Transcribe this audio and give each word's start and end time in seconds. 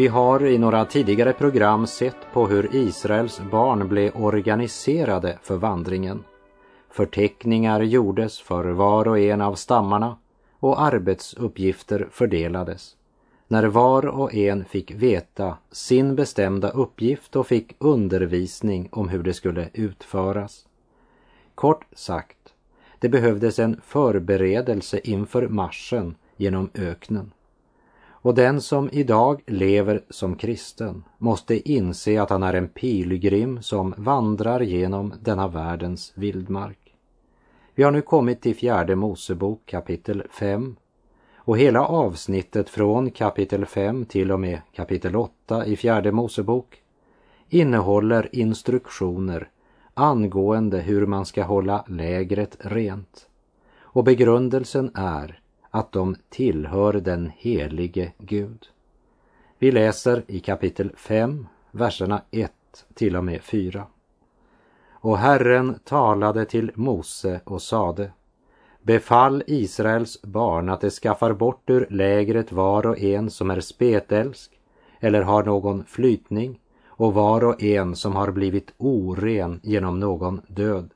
Vi 0.00 0.08
har 0.08 0.44
i 0.46 0.58
några 0.58 0.84
tidigare 0.84 1.32
program 1.32 1.86
sett 1.86 2.16
på 2.32 2.46
hur 2.46 2.76
Israels 2.76 3.40
barn 3.50 3.88
blev 3.88 4.16
organiserade 4.16 5.38
för 5.42 5.56
vandringen. 5.56 6.24
Förteckningar 6.90 7.80
gjordes 7.80 8.40
för 8.40 8.64
var 8.64 9.08
och 9.08 9.18
en 9.18 9.40
av 9.40 9.54
stammarna 9.54 10.16
och 10.60 10.82
arbetsuppgifter 10.82 12.08
fördelades. 12.10 12.96
När 13.48 13.64
var 13.64 14.06
och 14.06 14.34
en 14.34 14.64
fick 14.64 14.90
veta 14.90 15.56
sin 15.70 16.14
bestämda 16.14 16.70
uppgift 16.70 17.36
och 17.36 17.46
fick 17.46 17.76
undervisning 17.78 18.88
om 18.92 19.08
hur 19.08 19.22
det 19.22 19.34
skulle 19.34 19.68
utföras. 19.72 20.66
Kort 21.54 21.84
sagt, 21.92 22.54
det 22.98 23.08
behövdes 23.08 23.58
en 23.58 23.80
förberedelse 23.84 25.00
inför 25.04 25.48
marschen 25.48 26.14
genom 26.36 26.70
öknen. 26.74 27.32
Och 28.22 28.34
den 28.34 28.60
som 28.60 28.88
idag 28.92 29.42
lever 29.46 30.04
som 30.10 30.36
kristen 30.36 31.04
måste 31.18 31.70
inse 31.70 32.22
att 32.22 32.30
han 32.30 32.42
är 32.42 32.54
en 32.54 32.68
pilgrim 32.68 33.62
som 33.62 33.94
vandrar 33.96 34.60
genom 34.60 35.14
denna 35.22 35.48
världens 35.48 36.12
vildmark. 36.14 36.94
Vi 37.74 37.82
har 37.82 37.90
nu 37.90 38.02
kommit 38.02 38.40
till 38.40 38.56
fjärde 38.56 38.96
Mosebok 38.96 39.66
kapitel 39.66 40.22
5 40.30 40.76
och 41.36 41.58
hela 41.58 41.86
avsnittet 41.86 42.68
från 42.68 43.10
kapitel 43.10 43.66
5 43.66 44.04
till 44.04 44.32
och 44.32 44.40
med 44.40 44.60
kapitel 44.72 45.16
8 45.16 45.66
i 45.66 45.76
fjärde 45.76 46.12
Mosebok 46.12 46.82
innehåller 47.48 48.28
instruktioner 48.32 49.48
angående 49.94 50.78
hur 50.78 51.06
man 51.06 51.26
ska 51.26 51.42
hålla 51.42 51.84
lägret 51.88 52.56
rent. 52.60 53.26
Och 53.80 54.04
begrundelsen 54.04 54.90
är 54.94 55.40
att 55.70 55.92
de 55.92 56.16
tillhör 56.28 56.92
den 56.92 57.30
helige 57.36 58.12
Gud. 58.18 58.66
Vi 59.58 59.72
läser 59.72 60.24
i 60.26 60.40
kapitel 60.40 60.92
5, 60.96 61.46
verserna 61.70 62.22
1 62.30 62.52
till 62.94 63.16
och 63.16 63.24
med 63.24 63.42
4. 63.42 63.86
Och 64.90 65.18
Herren 65.18 65.78
talade 65.84 66.44
till 66.44 66.72
Mose 66.74 67.40
och 67.44 67.62
sade 67.62 68.12
Befall 68.82 69.42
Israels 69.46 70.22
barn 70.22 70.68
att 70.68 70.80
de 70.80 70.90
skaffar 70.90 71.32
bort 71.32 71.70
ur 71.70 71.86
lägret 71.90 72.52
var 72.52 72.86
och 72.86 72.98
en 72.98 73.30
som 73.30 73.50
är 73.50 73.60
spetälsk 73.60 74.60
eller 75.00 75.22
har 75.22 75.44
någon 75.44 75.84
flytning 75.84 76.60
och 76.86 77.14
var 77.14 77.44
och 77.44 77.62
en 77.62 77.96
som 77.96 78.16
har 78.16 78.30
blivit 78.30 78.72
oren 78.76 79.60
genom 79.62 80.00
någon 80.00 80.40
död. 80.46 80.90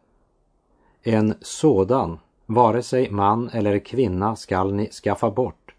En 1.02 1.34
sådan 1.40 2.18
Vare 2.46 2.82
sig 2.82 3.10
man 3.10 3.48
eller 3.52 3.78
kvinna 3.78 4.36
skall 4.36 4.74
ni 4.74 4.88
skaffa 4.90 5.30
bort. 5.30 5.74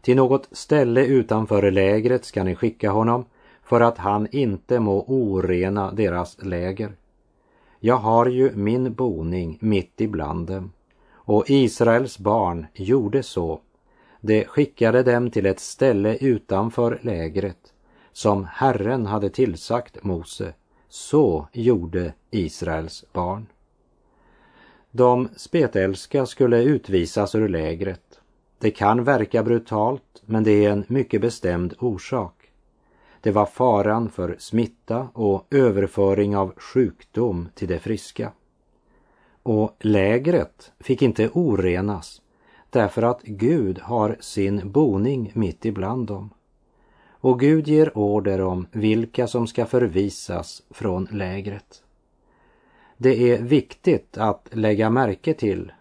Till 0.00 0.16
något 0.16 0.48
ställe 0.52 1.06
utanför 1.06 1.70
lägret 1.70 2.24
ska 2.24 2.44
ni 2.44 2.54
skicka 2.54 2.90
honom 2.90 3.24
för 3.62 3.80
att 3.80 3.98
han 3.98 4.28
inte 4.30 4.80
må 4.80 5.04
orena 5.08 5.92
deras 5.92 6.42
läger. 6.42 6.92
Jag 7.80 7.96
har 7.96 8.26
ju 8.26 8.52
min 8.54 8.94
boning 8.94 9.58
mitt 9.60 10.00
ibland 10.00 10.46
dem. 10.46 10.72
Och 11.12 11.44
Israels 11.50 12.18
barn 12.18 12.66
gjorde 12.74 13.22
så. 13.22 13.60
De 14.20 14.44
skickade 14.44 15.02
dem 15.02 15.30
till 15.30 15.46
ett 15.46 15.60
ställe 15.60 16.16
utanför 16.16 16.98
lägret 17.02 17.72
som 18.12 18.44
Herren 18.44 19.06
hade 19.06 19.30
tillsagt 19.30 20.04
Mose. 20.04 20.52
Så 20.88 21.48
gjorde 21.52 22.14
Israels 22.30 23.04
barn. 23.12 23.46
De 24.94 25.28
spetälska 25.36 26.26
skulle 26.26 26.62
utvisas 26.62 27.34
ur 27.34 27.48
lägret. 27.48 28.20
Det 28.58 28.70
kan 28.70 29.04
verka 29.04 29.42
brutalt, 29.42 30.22
men 30.26 30.44
det 30.44 30.64
är 30.64 30.70
en 30.70 30.84
mycket 30.88 31.20
bestämd 31.20 31.74
orsak. 31.78 32.50
Det 33.20 33.30
var 33.30 33.46
faran 33.46 34.10
för 34.10 34.36
smitta 34.38 35.08
och 35.12 35.46
överföring 35.50 36.36
av 36.36 36.54
sjukdom 36.56 37.48
till 37.54 37.68
det 37.68 37.78
friska. 37.78 38.32
Och 39.42 39.76
lägret 39.80 40.72
fick 40.80 41.02
inte 41.02 41.30
orenas 41.32 42.22
därför 42.70 43.02
att 43.02 43.22
Gud 43.22 43.78
har 43.78 44.16
sin 44.20 44.72
boning 44.72 45.32
mitt 45.34 45.64
ibland 45.64 46.06
dem. 46.06 46.30
Och 47.10 47.40
Gud 47.40 47.68
ger 47.68 47.98
order 47.98 48.40
om 48.40 48.66
vilka 48.72 49.26
som 49.26 49.46
ska 49.46 49.66
förvisas 49.66 50.62
från 50.70 51.08
lägret. 51.10 51.82
Det 53.02 53.30
är 53.32 53.42
viktigt 53.42 54.18
att 54.18 54.48
lägga 54.50 54.90
märke 54.90 55.34
till 55.34 55.72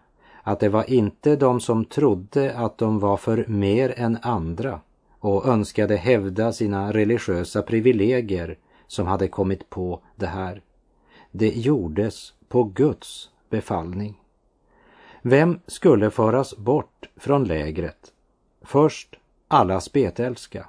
att 0.44 0.60
det 0.60 0.70
var 0.70 0.90
inte 0.90 1.36
de 1.36 1.60
som 1.60 1.86
trodde 1.86 2.58
att 2.58 2.78
de 2.78 3.00
var 3.00 3.18
för 3.18 3.46
mer 3.48 3.94
än 3.98 4.18
andra 4.22 4.80
och 5.20 5.48
önskade 5.48 5.96
hävda 5.96 6.54
sina 6.54 6.94
religiösa 6.94 7.62
privilegier 7.62 8.58
som 8.88 9.08
hade 9.08 9.28
kommit 9.28 9.70
på 9.70 10.02
det 10.16 10.28
här. 10.28 10.62
Det 11.32 11.50
gjordes 11.50 12.34
på 12.48 12.64
Guds 12.64 13.30
befallning. 13.50 14.22
Vem 15.22 15.60
skulle 15.68 16.12
föras 16.12 16.58
bort 16.58 17.10
från 17.18 17.44
lägret? 17.44 18.12
Först 18.62 19.16
alla 19.48 19.82
spetälska. 19.82 20.68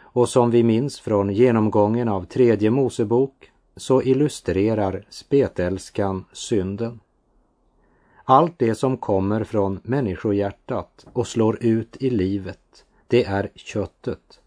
Och 0.00 0.28
som 0.28 0.50
vi 0.50 0.62
minns 0.62 1.00
från 1.00 1.30
genomgången 1.30 2.08
av 2.08 2.24
tredje 2.24 2.70
Mosebok 2.70 3.49
så 3.80 4.02
illustrerar 4.02 5.04
spetälskan 5.08 6.24
synden. 6.32 7.00
Allt 8.24 8.58
det 8.58 8.74
som 8.74 8.96
kommer 8.96 9.44
från 9.44 9.80
människohjärtat 9.82 11.06
och 11.12 11.26
slår 11.26 11.64
ut 11.64 11.96
i 12.00 12.10
livet, 12.10 12.84
det 13.06 13.24
är 13.24 13.50
köttet, 13.54 14.40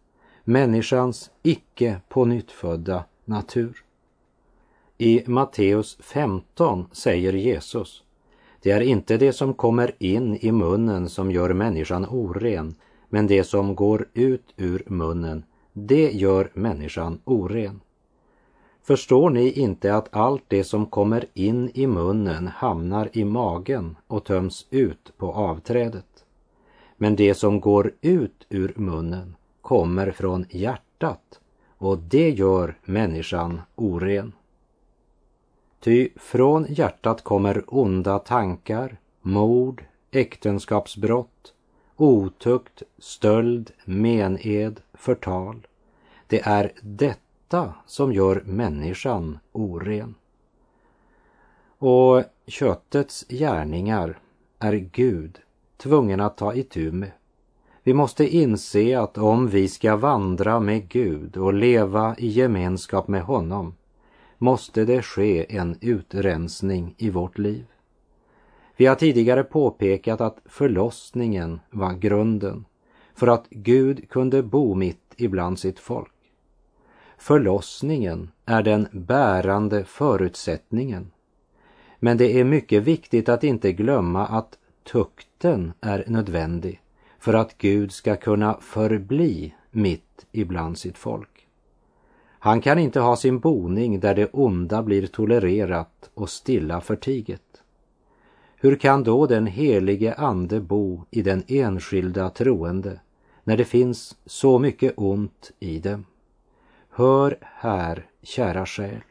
människans 0.44 1.32
icke 1.44 2.02
pånyttfödda 2.10 3.06
natur. 3.26 3.84
I 4.98 5.24
Matteus 5.28 5.98
15 6.00 6.88
säger 6.92 7.34
Jesus, 7.34 8.04
det 8.62 8.72
är 8.72 8.82
inte 8.82 9.18
det 9.18 9.34
som 9.34 9.54
kommer 9.54 9.96
in 10.00 10.38
i 10.42 10.52
munnen 10.52 11.10
som 11.10 11.32
gör 11.32 11.54
människan 11.54 12.06
oren, 12.06 12.76
men 13.10 13.28
det 13.28 13.44
som 13.44 13.76
går 13.76 14.08
ut 14.14 14.54
ur 14.58 14.84
munnen, 14.88 15.44
det 15.74 16.12
gör 16.12 16.52
människan 16.54 17.20
oren. 17.24 17.82
Förstår 18.84 19.30
ni 19.30 19.52
inte 19.52 19.96
att 19.96 20.16
allt 20.16 20.44
det 20.48 20.64
som 20.64 20.86
kommer 20.86 21.26
in 21.34 21.72
i 21.74 21.88
munnen 21.88 22.48
hamnar 22.48 23.10
i 23.14 23.26
magen 23.26 23.96
och 24.08 24.24
töms 24.24 24.68
ut 24.70 25.14
på 25.18 25.34
avträdet? 25.34 26.26
Men 26.98 27.16
det 27.16 27.34
som 27.34 27.60
går 27.60 27.94
ut 28.02 28.46
ur 28.50 28.74
munnen 28.76 29.36
kommer 29.62 30.12
från 30.12 30.46
hjärtat 30.50 31.40
och 31.78 31.98
det 31.98 32.30
gör 32.30 32.78
människan 32.84 33.62
oren. 33.76 34.34
Ty 35.80 36.10
från 36.16 36.66
hjärtat 36.70 37.24
kommer 37.24 37.64
onda 37.68 38.20
tankar, 38.20 38.98
mord, 39.22 39.84
äktenskapsbrott, 40.12 41.54
otukt, 41.96 42.84
stöld, 42.98 43.72
mened, 43.86 44.82
förtal. 44.94 45.68
Det 46.28 46.42
är 46.46 46.72
detta 46.82 47.23
detta 47.54 47.74
som 47.86 48.14
gör 48.14 48.44
människan 48.46 49.40
oren. 49.52 50.16
Och 51.78 52.24
köttets 52.48 53.26
gärningar 53.30 54.20
är 54.60 54.74
Gud 54.74 55.40
tvungen 55.78 56.20
att 56.20 56.38
ta 56.38 56.54
itu 56.54 56.92
med. 56.92 57.12
Vi 57.84 57.94
måste 57.94 58.36
inse 58.36 59.00
att 59.00 59.18
om 59.18 59.48
vi 59.48 59.68
ska 59.68 59.96
vandra 59.96 60.60
med 60.60 60.90
Gud 60.90 61.38
och 61.38 61.54
leva 61.54 62.16
i 62.18 62.28
gemenskap 62.28 63.08
med 63.08 63.24
honom 63.24 63.76
måste 64.38 64.86
det 64.86 65.02
ske 65.02 65.58
en 65.58 65.78
utrensning 65.82 66.96
i 66.98 67.10
vårt 67.10 67.38
liv. 67.38 67.66
Vi 68.78 68.86
har 68.86 68.96
tidigare 68.96 69.44
påpekat 69.44 70.22
att 70.22 70.40
förlossningen 70.46 71.60
var 71.72 71.94
grunden 71.94 72.66
för 73.16 73.28
att 73.28 73.50
Gud 73.50 74.10
kunde 74.10 74.44
bo 74.44 74.76
mitt 74.76 75.14
ibland 75.18 75.60
sitt 75.60 75.80
folk. 75.80 76.13
Förlossningen 77.24 78.32
är 78.46 78.64
den 78.64 78.88
bärande 78.92 79.86
förutsättningen. 79.86 81.12
Men 82.00 82.18
det 82.18 82.40
är 82.40 82.44
mycket 82.44 82.84
viktigt 82.84 83.30
att 83.30 83.44
inte 83.44 83.72
glömma 83.72 84.28
att 84.28 84.58
tukten 84.92 85.74
är 85.82 86.04
nödvändig 86.08 86.82
för 87.20 87.34
att 87.34 87.58
Gud 87.58 87.92
ska 87.92 88.16
kunna 88.16 88.58
förbli 88.62 89.54
mitt 89.72 90.26
ibland 90.32 90.78
sitt 90.78 90.98
folk. 90.98 91.48
Han 92.40 92.62
kan 92.62 92.80
inte 92.80 93.00
ha 93.00 93.16
sin 93.16 93.40
boning 93.40 94.00
där 94.00 94.16
det 94.16 94.30
onda 94.34 94.84
blir 94.84 95.08
tolererat 95.08 96.10
och 96.14 96.30
stilla 96.30 96.82
förtiget. 96.82 97.62
Hur 98.56 98.76
kan 98.76 99.04
då 99.04 99.26
den 99.26 99.48
helige 99.48 100.14
ande 100.14 100.60
bo 100.60 101.02
i 101.12 101.22
den 101.22 101.44
enskilda 101.48 102.30
troende 102.30 103.00
när 103.44 103.58
det 103.58 103.66
finns 103.66 104.18
så 104.26 104.60
mycket 104.60 104.94
ont 104.98 105.52
i 105.60 105.80
dem? 105.80 106.06
Hör 106.96 107.38
här, 107.42 108.06
kära 108.22 108.66
själ. 108.66 109.04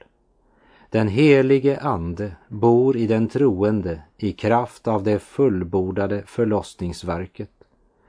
Den 0.90 1.08
helige 1.08 1.80
ande 1.80 2.36
bor 2.48 2.96
i 2.96 3.06
den 3.06 3.28
troende 3.28 4.02
i 4.16 4.32
kraft 4.32 4.88
av 4.88 5.02
det 5.02 5.18
fullbordade 5.18 6.22
förlossningsverket 6.26 7.50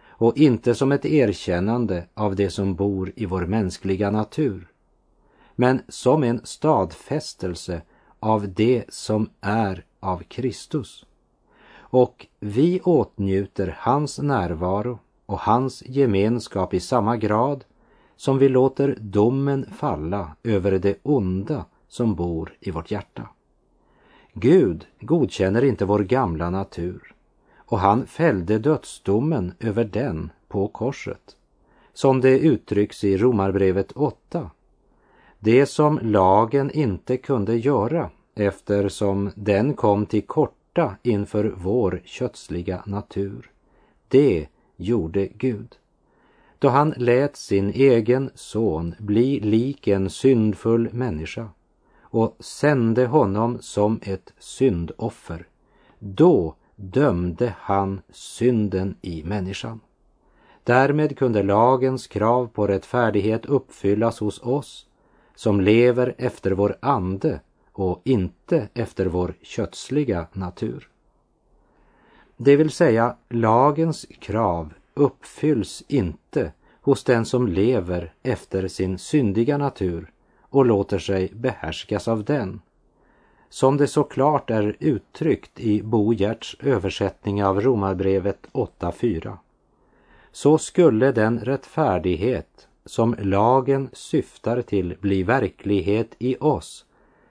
och 0.08 0.38
inte 0.38 0.76
som 0.76 0.92
ett 0.92 1.06
erkännande 1.06 2.06
av 2.14 2.36
det 2.36 2.50
som 2.50 2.76
bor 2.76 3.12
i 3.16 3.26
vår 3.26 3.42
mänskliga 3.46 4.12
natur, 4.12 4.68
men 5.56 5.82
som 5.88 6.24
en 6.24 6.42
stadfästelse 6.44 7.82
av 8.20 8.54
det 8.54 8.84
som 8.90 9.30
är 9.42 9.86
av 10.00 10.24
Kristus. 10.24 11.06
Och 11.76 12.28
vi 12.40 12.82
åtnjuter 12.82 13.76
hans 13.80 14.20
närvaro 14.20 15.00
och 15.26 15.40
hans 15.40 15.84
gemenskap 15.86 16.74
i 16.74 16.80
samma 16.80 17.18
grad 17.18 17.64
som 18.16 18.38
vi 18.38 18.50
låter 18.50 18.98
domen 19.00 19.66
falla 19.78 20.36
över 20.44 20.72
det 20.72 21.00
onda 21.04 21.66
som 21.88 22.16
bor 22.16 22.54
i 22.60 22.72
vårt 22.72 22.92
hjärta. 22.92 23.30
Gud 24.34 24.86
godkänner 25.00 25.64
inte 25.64 25.86
vår 25.86 26.00
gamla 26.00 26.50
natur 26.50 27.14
och 27.56 27.80
han 27.80 28.06
fällde 28.06 28.60
dödsdomen 28.60 29.54
över 29.60 29.84
den 29.84 30.32
på 30.48 30.68
korset. 30.68 31.36
Som 31.94 32.22
det 32.22 32.40
uttrycks 32.40 33.04
i 33.04 33.18
Romarbrevet 33.18 33.92
8. 33.92 34.50
Det 35.40 35.66
som 35.66 36.00
lagen 36.02 36.72
inte 36.72 37.18
kunde 37.18 37.56
göra 37.56 38.10
eftersom 38.36 39.32
den 39.36 39.74
kom 39.74 40.06
till 40.06 40.26
korta 40.26 40.96
inför 41.04 41.54
vår 41.58 42.02
kötsliga 42.06 42.84
natur. 42.86 43.52
Det 44.08 44.48
gjorde 44.76 45.28
Gud 45.28 45.76
då 46.64 46.70
han 46.70 46.94
lät 46.98 47.36
sin 47.36 47.70
egen 47.70 48.30
son 48.36 48.96
bli 49.00 49.40
lik 49.40 49.88
en 49.88 50.10
syndfull 50.10 50.90
människa 50.94 51.50
och 52.02 52.36
sände 52.40 53.06
honom 53.06 53.58
som 53.62 54.00
ett 54.04 54.34
syndoffer. 54.40 55.48
Då 56.00 56.56
dömde 56.76 57.56
han 57.60 58.02
synden 58.10 58.96
i 59.02 59.24
människan. 59.24 59.80
Därmed 60.64 61.18
kunde 61.18 61.44
lagens 61.44 62.08
krav 62.08 62.48
på 62.48 62.68
rättfärdighet 62.68 63.46
uppfyllas 63.46 64.20
hos 64.20 64.42
oss 64.42 64.88
som 65.36 65.62
lever 65.62 66.16
efter 66.18 66.52
vår 66.52 66.78
ande 66.80 67.40
och 67.72 68.02
inte 68.04 68.70
efter 68.74 69.06
vår 69.06 69.34
kötsliga 69.42 70.28
natur. 70.34 70.90
Det 72.38 72.56
vill 72.56 72.72
säga, 72.72 73.16
lagens 73.30 74.06
krav 74.20 74.74
uppfylls 74.94 75.84
inte 75.88 76.52
hos 76.82 77.04
den 77.04 77.26
som 77.26 77.48
lever 77.48 78.14
efter 78.24 78.68
sin 78.68 78.98
syndiga 78.98 79.58
natur 79.58 80.12
och 80.42 80.66
låter 80.66 81.00
sig 81.00 81.32
behärskas 81.34 82.08
av 82.08 82.24
den. 82.24 82.62
Som 83.50 83.78
det 83.78 83.88
så 83.88 84.04
klart 84.04 84.50
är 84.50 84.76
uttryckt 84.80 85.60
i 85.60 85.84
Bo 85.84 86.14
Gerts 86.14 86.58
översättning 86.60 87.44
av 87.44 87.62
Romarbrevet 87.62 88.48
8.4. 88.52 89.38
Så 90.32 90.58
skulle 90.58 91.12
den 91.12 91.40
rättfärdighet 91.40 92.68
som 92.86 93.16
lagen 93.20 93.90
syftar 93.94 94.62
till 94.62 94.98
bli 95.02 95.24
verklighet 95.24 96.16
i 96.20 96.36
oss 96.40 96.86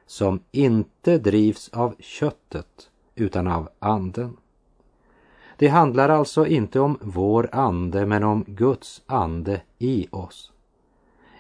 som 0.07 0.41
inte 0.51 1.19
drivs 1.19 1.69
av 1.69 1.95
köttet 1.99 2.91
utan 3.15 3.47
av 3.47 3.69
anden. 3.79 4.37
Det 5.63 5.69
handlar 5.69 6.09
alltså 6.09 6.47
inte 6.47 6.81
om 6.81 6.99
vår 7.01 7.49
ande 7.53 8.07
men 8.07 8.25
om 8.25 8.45
Guds 8.47 9.03
ande 9.07 9.61
i 9.79 10.07
oss. 10.11 10.53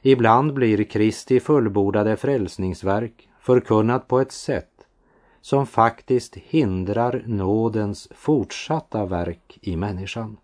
Ibland 0.03 0.55
blir 0.55 0.85
Kristi 0.85 1.41
fullbordade 1.41 2.17
frälsningsverk 2.17 3.29
förkunnat 3.41 4.09
på 4.09 4.21
ett 4.21 4.33
sätt 4.33 4.87
som 5.41 5.67
faktiskt 5.67 6.37
hindrar 6.37 7.23
nådens 7.27 8.09
fortsatta 8.15 9.07
verk 9.07 9.59
i 9.63 9.77
människan. 9.77 10.37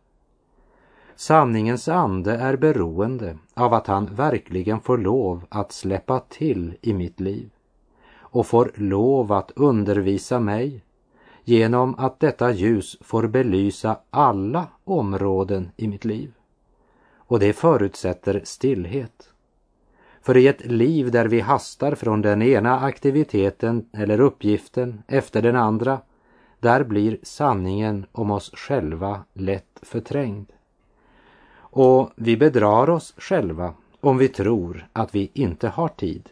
Sanningens 1.16 1.88
ande 1.88 2.32
är 2.32 2.56
beroende 2.56 3.38
av 3.54 3.75
att 3.75 3.86
han 3.86 4.06
verkligen 4.06 4.80
får 4.80 4.98
lov 4.98 5.44
att 5.48 5.72
släppa 5.72 6.20
till 6.20 6.76
i 6.80 6.94
mitt 6.94 7.20
liv 7.20 7.50
och 8.19 8.46
får 8.46 8.72
lov 8.75 9.32
att 9.32 9.50
undervisa 9.56 10.40
mig 10.40 10.82
genom 11.48 11.94
att 11.98 12.20
detta 12.20 12.52
ljus 12.52 12.96
får 13.00 13.26
belysa 13.26 13.98
alla 14.10 14.66
områden 14.84 15.70
i 15.76 15.88
mitt 15.88 16.04
liv. 16.04 16.32
Och 17.16 17.38
det 17.38 17.52
förutsätter 17.52 18.40
stillhet. 18.44 19.28
För 20.22 20.36
i 20.36 20.46
ett 20.46 20.66
liv 20.66 21.10
där 21.10 21.26
vi 21.26 21.40
hastar 21.40 21.94
från 21.94 22.22
den 22.22 22.42
ena 22.42 22.80
aktiviteten 22.80 23.88
eller 23.92 24.20
uppgiften 24.20 25.02
efter 25.06 25.42
den 25.42 25.56
andra, 25.56 26.00
där 26.60 26.84
blir 26.84 27.18
sanningen 27.22 28.06
om 28.12 28.30
oss 28.30 28.50
själva 28.54 29.24
lätt 29.32 29.80
förträngd. 29.82 30.52
Och 31.56 32.10
vi 32.16 32.36
bedrar 32.36 32.90
oss 32.90 33.14
själva 33.16 33.74
om 34.00 34.18
vi 34.18 34.28
tror 34.28 34.88
att 34.92 35.14
vi 35.14 35.30
inte 35.34 35.68
har 35.68 35.88
tid. 35.88 36.28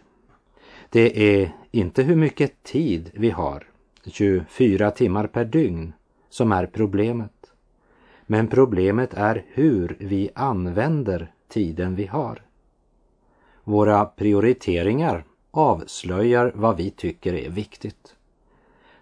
Det 0.90 1.40
är 1.40 1.52
inte 1.70 2.02
hur 2.02 2.16
mycket 2.16 2.62
tid 2.62 3.10
vi 3.14 3.30
har, 3.30 3.66
24 4.06 4.90
timmar 4.90 5.26
per 5.26 5.44
dygn, 5.44 5.92
som 6.28 6.52
är 6.52 6.66
problemet. 6.66 7.32
Men 8.26 8.48
problemet 8.48 9.14
är 9.14 9.44
hur 9.48 9.96
vi 10.00 10.30
använder 10.34 11.32
tiden 11.48 11.94
vi 11.94 12.06
har. 12.06 12.42
Våra 13.64 14.04
prioriteringar 14.04 15.24
avslöjar 15.50 16.52
vad 16.54 16.76
vi 16.76 16.90
tycker 16.90 17.34
är 17.34 17.50
viktigt. 17.50 18.14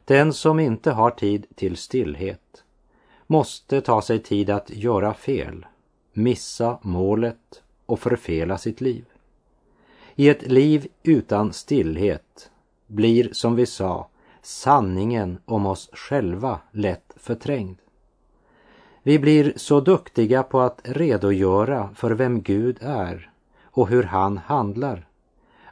Den 0.05 0.33
som 0.33 0.61
inte 0.61 0.91
har 0.91 1.11
tid 1.11 1.47
till 1.55 1.77
stillhet 1.77 2.65
måste 3.27 3.81
ta 3.81 4.03
sig 4.03 4.19
tid 4.19 4.51
att 4.51 4.71
göra 4.71 5.15
fel, 5.15 5.67
missa 6.13 6.79
målet 6.83 7.63
och 7.87 8.01
förfela 8.01 8.59
sitt 8.59 8.81
liv. 8.81 9.05
I 10.15 10.29
ett 10.29 10.43
liv 10.43 10.87
utan 11.03 11.53
stillhet 11.53 12.51
blir, 12.87 13.29
som 13.33 13.57
vi 13.57 13.67
sa, 13.67 14.09
sanningen 14.47 15.39
om 15.45 15.67
oss 15.67 15.91
själva 15.93 16.59
lätt 16.71 17.13
förträngd. 17.17 17.79
Vi 19.03 19.19
blir 19.19 19.53
så 19.57 19.81
duktiga 19.81 20.43
på 20.43 20.61
att 20.61 20.81
redogöra 20.85 21.91
för 21.95 22.11
vem 22.11 22.43
Gud 22.43 22.79
är 22.81 23.31
och 23.65 23.89
hur 23.89 24.03
han 24.03 24.39
handlar, 24.39 25.07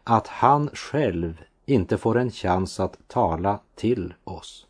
att 0.05 0.27
han 0.27 0.71
själv 0.73 1.43
inte 1.67 1.99
får 1.99 2.19
en 2.19 2.31
chans 2.31 2.81
att 2.81 2.99
tala 3.09 3.59
till 3.75 4.15
oss. 4.25 4.67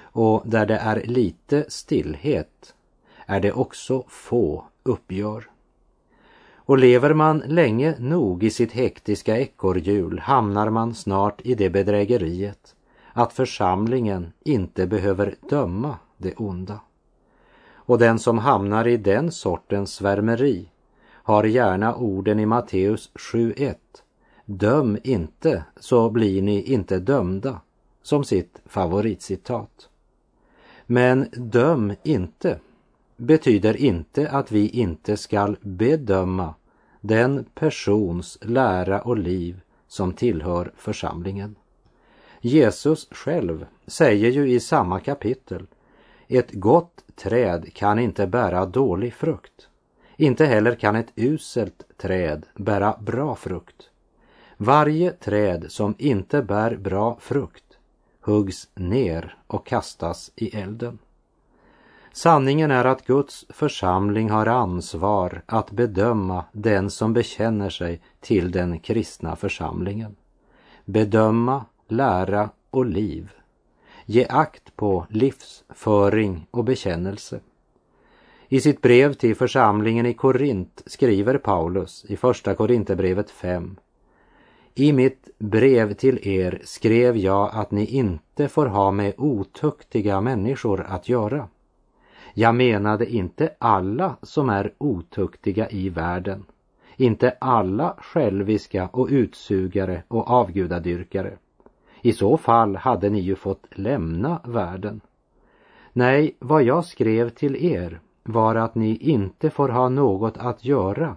Och 0.00 0.42
där 0.44 0.66
det 0.66 0.76
är 0.76 1.02
lite 1.04 1.64
stillhet 1.68 2.74
är 3.26 3.40
det 3.40 3.52
också 3.52 4.04
få 4.08 4.64
uppgör. 4.82 5.50
Och 6.54 6.78
lever 6.78 7.14
man 7.14 7.42
länge 7.46 7.94
nog 7.98 8.44
i 8.44 8.50
sitt 8.50 8.72
hektiska 8.72 9.38
ekorrhjul 9.38 10.18
hamnar 10.18 10.70
man 10.70 10.94
snart 10.94 11.40
i 11.44 11.54
det 11.54 11.70
bedrägeriet 11.70 12.74
att 13.12 13.32
församlingen 13.32 14.32
inte 14.44 14.86
behöver 14.86 15.34
döma 15.48 15.96
det 16.16 16.34
onda. 16.34 16.80
Och 17.72 17.98
den 17.98 18.18
som 18.18 18.38
hamnar 18.38 18.86
i 18.88 18.96
den 18.96 19.32
sortens 19.32 19.94
svärmeri 19.94 20.68
har 21.04 21.44
gärna 21.44 21.94
orden 21.94 22.40
i 22.40 22.46
Matteus 22.46 23.10
7.1. 23.14 23.74
Döm 24.44 24.98
inte 25.04 25.64
så 25.76 26.10
blir 26.10 26.42
ni 26.42 26.62
inte 26.62 26.98
dömda 26.98 27.60
som 28.02 28.24
sitt 28.24 28.60
favoritcitat. 28.66 29.88
Men 30.86 31.28
döm 31.32 31.94
inte 32.02 32.58
betyder 33.16 33.76
inte 33.76 34.30
att 34.30 34.52
vi 34.52 34.68
inte 34.68 35.16
skall 35.16 35.56
bedöma 35.60 36.54
den 37.00 37.44
persons 37.54 38.38
lära 38.42 39.00
och 39.00 39.18
liv 39.18 39.60
som 39.88 40.12
tillhör 40.12 40.72
församlingen. 40.76 41.56
Jesus 42.44 43.08
själv 43.10 43.66
säger 43.86 44.30
ju 44.30 44.52
i 44.52 44.60
samma 44.60 45.00
kapitel, 45.00 45.66
ett 46.28 46.52
gott 46.52 47.04
träd 47.16 47.74
kan 47.74 47.98
inte 47.98 48.26
bära 48.26 48.66
dålig 48.66 49.14
frukt. 49.14 49.68
Inte 50.16 50.46
heller 50.46 50.74
kan 50.74 50.96
ett 50.96 51.12
uselt 51.16 51.84
träd 51.96 52.46
bära 52.54 52.96
bra 53.00 53.34
frukt. 53.34 53.90
Varje 54.56 55.10
träd 55.10 55.64
som 55.68 55.94
inte 55.98 56.42
bär 56.42 56.76
bra 56.76 57.16
frukt 57.20 57.78
huggs 58.20 58.68
ner 58.74 59.36
och 59.46 59.66
kastas 59.66 60.32
i 60.36 60.56
elden. 60.56 60.98
Sanningen 62.12 62.70
är 62.70 62.84
att 62.84 63.06
Guds 63.06 63.46
församling 63.48 64.30
har 64.30 64.46
ansvar 64.46 65.42
att 65.46 65.70
bedöma 65.70 66.44
den 66.52 66.90
som 66.90 67.12
bekänner 67.12 67.70
sig 67.70 68.00
till 68.20 68.50
den 68.50 68.78
kristna 68.78 69.36
församlingen. 69.36 70.16
Bedöma, 70.84 71.64
lära 71.92 72.50
och 72.70 72.86
liv. 72.86 73.30
Ge 74.06 74.26
akt 74.28 74.76
på 74.76 75.06
livsföring 75.10 76.46
och 76.50 76.64
bekännelse. 76.64 77.40
I 78.48 78.60
sitt 78.60 78.82
brev 78.82 79.12
till 79.12 79.36
församlingen 79.36 80.06
i 80.06 80.14
Korint 80.14 80.82
skriver 80.86 81.38
Paulus 81.38 82.04
i 82.08 82.16
Första 82.16 82.54
Korinthierbrevet 82.54 83.30
5 83.30 83.76
i 84.74 84.92
mitt 84.92 85.28
brev 85.38 85.94
till 85.94 86.28
er 86.28 86.60
skrev 86.64 87.16
jag 87.16 87.50
att 87.52 87.70
ni 87.70 87.86
inte 87.86 88.48
får 88.48 88.66
ha 88.66 88.90
med 88.90 89.14
otuktiga 89.16 90.20
människor 90.20 90.80
att 90.80 91.08
göra. 91.08 91.48
Jag 92.34 92.54
menade 92.54 93.12
inte 93.12 93.52
alla 93.58 94.16
som 94.22 94.48
är 94.48 94.72
otuktiga 94.78 95.70
i 95.70 95.88
världen, 95.88 96.44
inte 96.96 97.36
alla 97.40 97.96
själviska 97.98 98.88
och 98.92 99.08
utsugare 99.10 100.02
och 100.08 100.30
avgudadyrkare. 100.30 101.36
I 102.02 102.12
så 102.12 102.36
fall 102.36 102.76
hade 102.76 103.10
ni 103.10 103.20
ju 103.20 103.34
fått 103.34 103.66
lämna 103.70 104.40
världen. 104.44 105.00
Nej, 105.92 106.36
vad 106.38 106.62
jag 106.62 106.84
skrev 106.84 107.28
till 107.28 107.56
er 107.56 108.00
var 108.22 108.54
att 108.54 108.74
ni 108.74 108.96
inte 108.96 109.50
får 109.50 109.68
ha 109.68 109.88
något 109.88 110.38
att 110.38 110.64
göra 110.64 111.16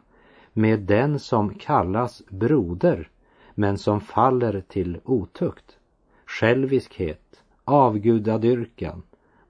med 0.54 0.80
den 0.80 1.20
som 1.20 1.54
kallas 1.54 2.24
broder 2.30 3.10
men 3.54 3.77
som 3.77 4.01
faller 4.01 4.62
till 4.68 5.00
otukt, 5.04 5.77
själviskhet, 6.25 7.44
avgudadyrkan, 7.63 9.04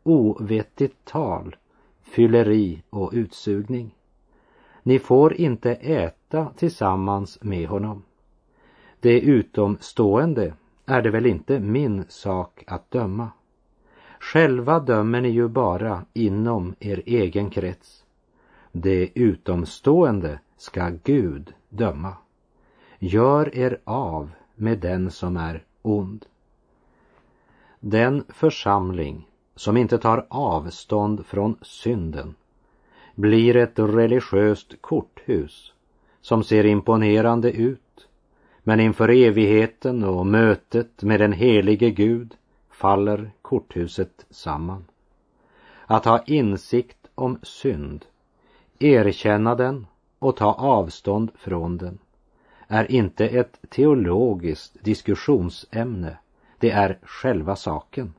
ovettigt 0.04 1.06
tal, 1.06 1.56
fylleri 2.02 2.84
och 2.90 3.10
utsugning. 3.14 3.96
Ni 4.84 5.00
får 5.00 5.34
inte 5.34 5.74
äta 5.74 6.48
tillsammans 6.56 7.38
med 7.42 7.68
honom. 7.68 8.04
Det 9.00 9.20
utomstående 9.20 10.54
är 10.86 11.02
det 11.02 11.10
väl 11.10 11.26
inte 11.26 11.60
min 11.60 12.06
sak 12.10 12.64
att 12.68 12.92
döma. 12.92 13.30
Själva 14.20 14.80
dömer 14.80 15.22
ni 15.22 15.30
ju 15.30 15.48
bara 15.48 16.06
inom 16.14 16.76
er 16.80 17.02
egen 17.06 17.50
krets. 17.50 18.04
Det 18.72 19.10
utomstående 19.16 20.40
ska 20.58 20.92
Gud 21.04 21.54
döma. 21.70 22.14
Gör 23.00 23.56
er 23.56 23.80
av 23.84 24.30
med 24.56 24.80
den 24.80 25.12
som 25.12 25.38
är 25.38 25.64
ond. 25.82 26.26
Den 27.80 28.24
församling 28.30 29.28
som 29.56 29.78
inte 29.78 29.98
tar 29.98 30.26
avstånd 30.30 31.26
från 31.26 31.58
synden 31.62 32.36
blir 33.16 33.56
ett 33.56 33.80
religiöst 33.80 34.82
korthus 34.82 35.74
som 36.22 36.44
ser 36.44 36.66
imponerande 36.66 37.52
ut 37.52 37.85
men 38.68 38.80
inför 38.80 39.10
evigheten 39.10 40.04
och 40.04 40.26
mötet 40.26 41.04
med 41.04 41.20
den 41.20 41.34
helige 41.34 41.90
Gud 41.90 42.36
faller 42.72 43.32
korthuset 43.42 44.26
samman. 44.30 44.86
Att 45.86 46.06
ha 46.06 46.24
insikt 46.26 47.08
om 47.16 47.40
synd, 47.44 48.06
erkänna 48.80 49.56
den 49.56 49.88
och 50.20 50.36
ta 50.38 50.54
avstånd 50.54 51.32
från 51.36 51.78
den 51.78 51.98
är 52.68 52.92
inte 52.92 53.28
ett 53.28 53.60
teologiskt 53.70 54.84
diskussionsämne, 54.84 56.18
det 56.60 56.72
är 56.72 57.00
själva 57.04 57.56
saken. 57.56 58.14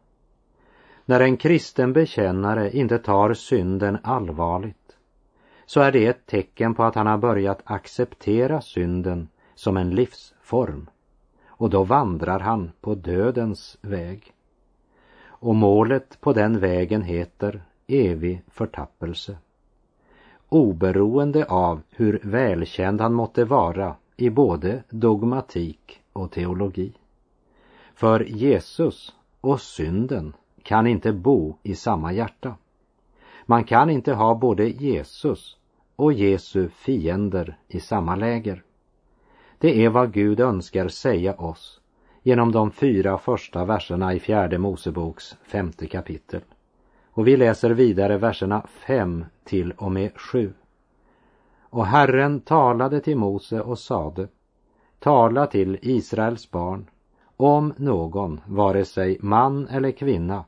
När 1.04 1.20
en 1.20 1.36
kristen 1.36 1.92
bekännare 1.92 2.70
inte 2.76 2.98
tar 2.98 3.34
synden 3.34 3.98
allvarligt 4.02 4.96
så 5.66 5.80
är 5.80 5.92
det 5.92 6.06
ett 6.06 6.26
tecken 6.26 6.74
på 6.74 6.84
att 6.84 6.94
han 6.94 7.06
har 7.06 7.18
börjat 7.18 7.60
acceptera 7.64 8.60
synden 8.60 9.28
som 9.54 9.76
en 9.76 9.90
livs 9.90 10.34
form 10.46 10.90
och 11.46 11.70
då 11.70 11.82
vandrar 11.82 12.40
han 12.40 12.72
på 12.80 12.94
dödens 12.94 13.78
väg. 13.80 14.32
Och 15.24 15.54
målet 15.54 16.20
på 16.20 16.32
den 16.32 16.60
vägen 16.60 17.02
heter 17.02 17.62
evig 17.86 18.42
förtappelse. 18.48 19.36
Oberoende 20.48 21.44
av 21.44 21.80
hur 21.90 22.20
välkänd 22.22 23.00
han 23.00 23.14
måtte 23.14 23.44
vara 23.44 23.96
i 24.16 24.30
både 24.30 24.82
dogmatik 24.90 26.00
och 26.12 26.30
teologi. 26.30 26.92
För 27.94 28.20
Jesus 28.20 29.14
och 29.40 29.60
synden 29.60 30.32
kan 30.62 30.86
inte 30.86 31.12
bo 31.12 31.56
i 31.62 31.74
samma 31.74 32.12
hjärta. 32.12 32.56
Man 33.46 33.64
kan 33.64 33.90
inte 33.90 34.12
ha 34.12 34.34
både 34.34 34.68
Jesus 34.68 35.56
och 35.96 36.12
Jesu 36.12 36.68
fiender 36.68 37.58
i 37.68 37.80
samma 37.80 38.16
läger. 38.16 38.65
Det 39.58 39.84
är 39.84 39.88
vad 39.88 40.12
Gud 40.12 40.40
önskar 40.40 40.88
säga 40.88 41.34
oss 41.34 41.80
genom 42.22 42.52
de 42.52 42.70
fyra 42.70 43.18
första 43.18 43.64
verserna 43.64 44.14
i 44.14 44.20
fjärde 44.20 44.58
Moseboks 44.58 45.36
femte 45.42 45.86
kapitel. 45.86 46.40
Och 47.10 47.26
vi 47.26 47.36
läser 47.36 47.70
vidare 47.70 48.18
verserna 48.18 48.66
fem 48.66 49.24
till 49.44 49.72
och 49.72 49.92
med 49.92 50.18
sju. 50.18 50.52
Och 51.60 51.86
Herren 51.86 52.40
talade 52.40 53.00
till 53.00 53.16
Mose 53.16 53.60
och 53.60 53.78
sade 53.78 54.28
Tala 54.98 55.46
till 55.46 55.78
Israels 55.82 56.50
barn 56.50 56.90
om 57.36 57.74
någon, 57.76 58.40
vare 58.46 58.84
sig 58.84 59.18
man 59.20 59.68
eller 59.68 59.90
kvinna, 59.90 60.44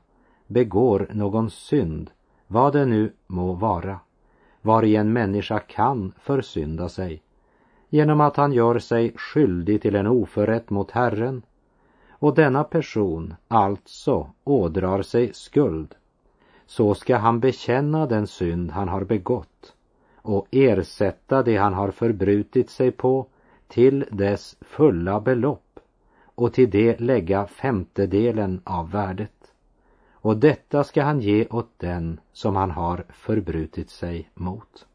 begår 0.47 1.07
någon 1.11 1.49
synd, 1.49 2.11
vad 2.47 2.73
det 2.73 2.85
nu 2.85 3.13
må 3.27 3.53
vara, 3.53 3.99
vari 4.61 4.95
en 4.95 5.13
människa 5.13 5.59
kan 5.59 6.13
försynda 6.19 6.89
sig, 6.89 7.21
genom 7.89 8.21
att 8.21 8.37
han 8.37 8.53
gör 8.53 8.79
sig 8.79 9.13
skyldig 9.15 9.81
till 9.81 9.95
en 9.95 10.07
oförrätt 10.07 10.69
mot 10.69 10.91
Herren, 10.91 11.41
och 12.09 12.35
denna 12.35 12.63
person 12.63 13.33
alltså 13.47 14.29
ådrar 14.43 15.01
sig 15.01 15.33
skuld, 15.33 15.95
så 16.65 16.95
ska 16.95 17.17
han 17.17 17.39
bekänna 17.39 18.05
den 18.05 18.27
synd 18.27 18.71
han 18.71 18.87
har 18.87 19.03
begått 19.03 19.73
och 20.15 20.47
ersätta 20.51 21.43
det 21.43 21.57
han 21.57 21.73
har 21.73 21.91
förbrutit 21.91 22.69
sig 22.69 22.91
på 22.91 23.25
till 23.67 24.05
dess 24.11 24.55
fulla 24.61 25.19
belopp 25.19 25.79
och 26.35 26.53
till 26.53 26.69
det 26.69 26.99
lägga 26.99 27.47
femtedelen 27.47 28.61
av 28.63 28.91
värdet. 28.91 29.53
Och 30.11 30.37
detta 30.37 30.83
ska 30.83 31.03
han 31.03 31.19
ge 31.21 31.47
åt 31.47 31.69
den 31.77 32.19
som 32.33 32.55
han 32.55 32.71
har 32.71 33.05
förbrutit 33.09 33.89
sig 33.89 34.29
mot. 34.33 34.85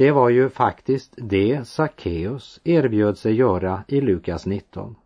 Det 0.00 0.12
var 0.12 0.28
ju 0.28 0.48
faktiskt 0.48 1.14
det 1.16 1.68
Sackeus 1.68 2.60
erbjöd 2.64 3.18
sig 3.18 3.34
göra 3.34 3.84
i 3.88 4.00
Lukas 4.00 4.46
19. 4.46 4.96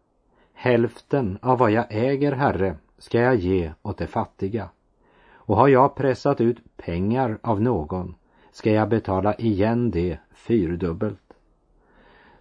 Hälften 0.52 1.38
av 1.42 1.58
vad 1.58 1.70
jag 1.70 1.86
äger, 1.90 2.32
Herre, 2.32 2.76
ska 2.98 3.20
jag 3.20 3.36
ge 3.36 3.72
åt 3.82 3.98
de 3.98 4.06
fattiga. 4.06 4.68
Och 5.34 5.56
har 5.56 5.68
jag 5.68 5.94
pressat 5.94 6.40
ut 6.40 6.76
pengar 6.76 7.38
av 7.42 7.62
någon 7.62 8.14
ska 8.52 8.70
jag 8.70 8.88
betala 8.88 9.34
igen 9.34 9.90
det 9.90 10.18
fyrdubbelt. 10.34 11.34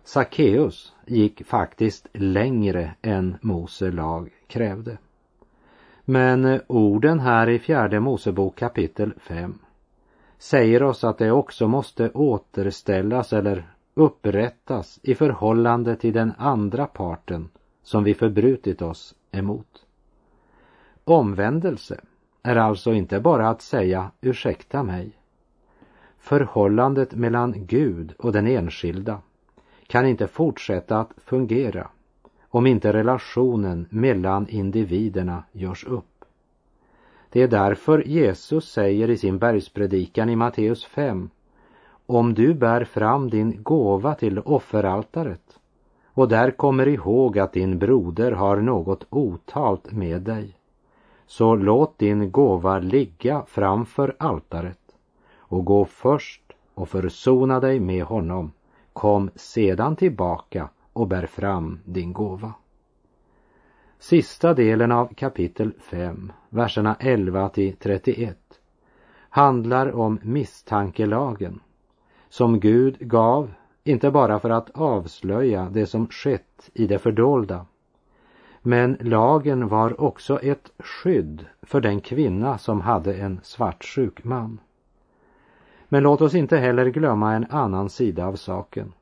Sackeus 0.04 0.94
gick 1.06 1.46
faktiskt 1.46 2.08
längre 2.14 2.96
än 3.02 3.36
Mose 3.42 3.92
lag 3.92 4.30
krävde. 4.48 4.98
Men 6.06 6.62
orden 6.68 7.20
här 7.20 7.50
i 7.50 7.60
fjärde 7.60 8.00
Mosebok 8.00 8.56
kapitel 8.56 9.14
5 9.18 9.60
säger 10.44 10.84
oss 10.84 11.04
att 11.04 11.18
det 11.18 11.32
också 11.32 11.68
måste 11.68 12.10
återställas 12.10 13.34
eller 13.34 13.74
upprättas 13.94 15.00
i 15.04 15.16
förhållande 15.16 15.96
till 15.96 16.14
den 16.14 16.34
andra 16.38 16.86
parten 16.86 17.50
som 17.84 18.04
vi 18.04 18.14
förbrutit 18.14 18.82
oss 18.82 19.16
emot. 19.32 19.86
Omvändelse 21.04 22.02
är 22.42 22.56
alltså 22.56 22.94
inte 22.94 23.20
bara 23.20 23.50
att 23.50 23.62
säga 23.62 24.12
ursäkta 24.22 24.84
mig 24.84 25.12
Förhållandet 26.20 27.16
mellan 27.16 27.66
Gud 27.66 28.14
och 28.18 28.32
den 28.32 28.48
enskilda 28.48 29.22
kan 29.88 30.08
inte 30.08 30.28
fortsätta 30.28 31.00
att 31.00 31.12
fungera 31.18 31.88
om 32.44 32.68
inte 32.68 32.94
relationen 32.94 33.88
mellan 33.90 34.48
individerna 34.48 35.44
görs 35.52 35.84
upp. 35.84 36.13
Det 37.34 37.42
är 37.42 37.48
därför 37.48 38.08
Jesus 38.08 38.72
säger 38.72 39.10
i 39.10 39.18
sin 39.18 39.38
bergspredikan 39.38 40.30
i 40.30 40.36
Matteus 40.36 40.86
5 40.86 41.30
om 42.06 42.34
du 42.34 42.54
bär 42.54 42.84
fram 42.84 43.30
din 43.30 43.64
gåva 43.64 44.16
till 44.16 44.40
offeraltaret 44.40 45.60
och 46.06 46.28
där 46.28 46.52
kommer 46.52 46.88
ihåg 46.88 47.40
att 47.40 47.54
din 47.54 47.80
broder 47.80 48.32
har 48.32 48.58
något 48.58 49.06
otalt 49.10 49.92
med 49.92 50.22
dig, 50.22 50.58
så 51.28 51.56
låt 51.56 51.98
din 51.98 52.32
gåva 52.32 52.80
ligga 52.80 53.44
framför 53.48 54.16
altaret 54.20 54.96
och 55.36 55.66
gå 55.66 55.86
först 55.86 56.44
och 56.74 56.90
försona 56.90 57.60
dig 57.60 57.80
med 57.80 58.04
honom. 58.04 58.52
Kom 58.94 59.30
sedan 59.36 59.96
tillbaka 59.96 60.70
och 60.94 61.08
bär 61.08 61.26
fram 61.26 61.80
din 61.86 62.14
gåva. 62.14 62.54
Sista 64.04 64.54
delen 64.54 64.92
av 64.92 65.14
kapitel 65.14 65.74
5, 65.80 66.32
verserna 66.50 66.96
11 67.00 67.50
till 67.50 67.76
31 67.76 68.38
handlar 69.30 69.96
om 69.96 70.20
misstankelagen 70.24 71.60
som 72.30 72.60
Gud 72.60 72.98
gav 73.00 73.54
inte 73.84 74.12
bara 74.12 74.40
för 74.40 74.50
att 74.50 74.70
avslöja 74.70 75.70
det 75.72 75.86
som 75.86 76.08
skett 76.08 76.70
i 76.74 76.88
det 76.88 77.00
fördolda 77.00 77.66
men 78.62 78.98
lagen 79.02 79.68
var 79.68 80.02
också 80.02 80.40
ett 80.40 80.72
skydd 80.80 81.46
för 81.62 81.82
den 81.82 82.02
kvinna 82.02 82.58
som 82.58 82.82
hade 82.82 83.14
en 83.14 83.40
svartsjuk 83.44 84.24
man. 84.24 84.60
Men 85.90 86.04
låt 86.04 86.22
oss 86.22 86.36
inte 86.36 86.58
heller 86.58 86.86
glömma 86.86 87.34
en 87.34 87.46
annan 87.50 87.90
sida 87.90 88.26
av 88.26 88.36
saken. 88.36 88.94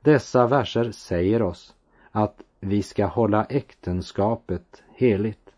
Dessa 0.00 0.46
verser 0.46 0.90
säger 0.92 1.42
oss 1.42 1.74
att 2.10 2.42
vi 2.64 2.82
ska 2.82 3.06
hålla 3.06 3.44
äktenskapet 3.44 4.82
heligt. 4.94 5.50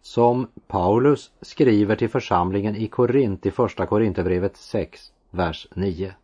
Som 0.00 0.46
Paulus 0.66 1.30
skriver 1.40 1.96
till 1.96 2.08
församlingen 2.08 2.76
i 2.76 2.86
Korint 2.86 3.46
i 3.46 3.50
Första 3.50 3.86
Korinthierbrevet 3.86 4.56
6, 4.56 5.12
vers 5.30 5.68
9. 5.74 6.14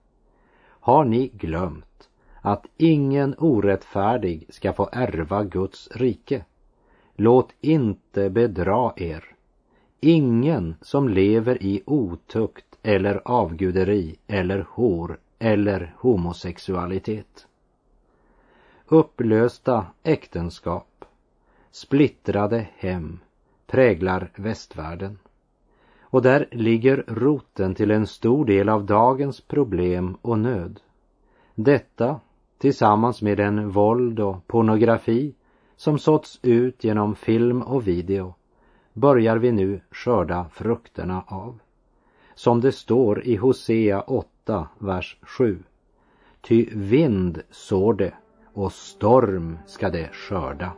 Har 0.64 1.04
ni 1.04 1.28
glömt 1.28 2.08
att 2.40 2.66
ingen 2.76 3.34
orättfärdig 3.38 4.46
ska 4.48 4.72
få 4.72 4.88
ärva 4.92 5.44
Guds 5.44 5.88
rike? 5.90 6.44
Låt 7.16 7.54
inte 7.60 8.30
bedra 8.30 8.92
er. 8.96 9.24
Ingen 10.00 10.74
som 10.80 11.08
lever 11.08 11.62
i 11.62 11.82
otukt 11.86 12.78
eller 12.82 13.22
avguderi 13.24 14.16
eller 14.26 14.66
hor 14.70 15.18
eller 15.38 15.94
homosexualitet. 15.98 17.46
Upplösta 18.88 19.86
äktenskap, 20.02 21.04
splittrade 21.70 22.68
hem 22.76 23.18
präglar 23.66 24.30
västvärlden. 24.36 25.18
Och 26.00 26.22
där 26.22 26.48
ligger 26.50 27.04
roten 27.06 27.74
till 27.74 27.90
en 27.90 28.06
stor 28.06 28.44
del 28.44 28.68
av 28.68 28.84
dagens 28.84 29.40
problem 29.40 30.16
och 30.22 30.38
nöd. 30.38 30.80
Detta 31.54 32.20
tillsammans 32.58 33.22
med 33.22 33.36
den 33.38 33.70
våld 33.70 34.20
och 34.20 34.46
pornografi 34.46 35.34
som 35.76 35.98
såtts 35.98 36.38
ut 36.42 36.84
genom 36.84 37.14
film 37.14 37.62
och 37.62 37.88
video 37.88 38.34
börjar 38.92 39.36
vi 39.36 39.52
nu 39.52 39.80
skörda 39.90 40.46
frukterna 40.52 41.24
av. 41.26 41.58
Som 42.34 42.60
det 42.60 42.72
står 42.72 43.26
i 43.26 43.36
Hosea 43.36 44.00
8, 44.00 44.68
vers 44.78 45.16
7. 45.22 45.62
Ty 46.40 46.68
vind 46.72 47.42
sår 47.50 47.94
det 47.94 48.14
och 48.54 48.73
storm 48.73 49.58
ska 49.66 49.90
det 49.90 50.08
skörda. 50.12 50.73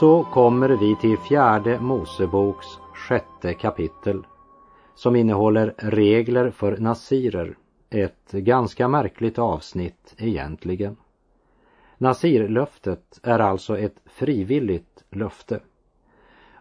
Så 0.00 0.24
kommer 0.24 0.68
vi 0.68 0.96
till 0.96 1.18
fjärde 1.18 1.80
Moseboks 1.80 2.66
sjätte 2.94 3.54
kapitel 3.54 4.26
som 4.98 5.16
innehåller 5.16 5.74
regler 5.76 6.50
för 6.50 6.76
nasirer, 6.76 7.56
ett 7.90 8.32
ganska 8.32 8.88
märkligt 8.88 9.38
avsnitt 9.38 10.14
egentligen. 10.18 10.96
Nasirlöftet 11.98 13.20
är 13.22 13.38
alltså 13.38 13.78
ett 13.78 14.00
frivilligt 14.06 15.04
löfte. 15.10 15.60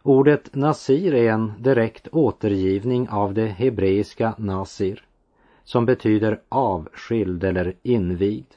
Ordet 0.03 0.55
nasir 0.55 1.13
är 1.13 1.31
en 1.31 1.53
direkt 1.59 2.07
återgivning 2.11 3.09
av 3.09 3.33
det 3.33 3.47
hebreiska 3.47 4.35
nasir 4.37 5.05
som 5.63 5.85
betyder 5.85 6.41
avskild 6.49 7.43
eller 7.43 7.73
invigd. 7.83 8.51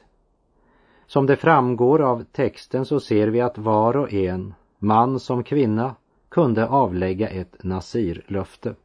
Som 1.05 1.25
det 1.25 1.35
framgår 1.35 2.01
av 2.01 2.23
texten 2.23 2.85
så 2.85 2.99
ser 2.99 3.27
vi 3.27 3.41
att 3.41 3.57
var 3.57 3.97
och 3.97 4.13
en 4.13 4.53
man 4.79 5.19
som 5.19 5.43
kvinna, 5.43 5.95
kunde 6.29 6.67
avlägga 6.67 7.29
ett 7.29 7.63
nasirlöfte. 7.63 8.75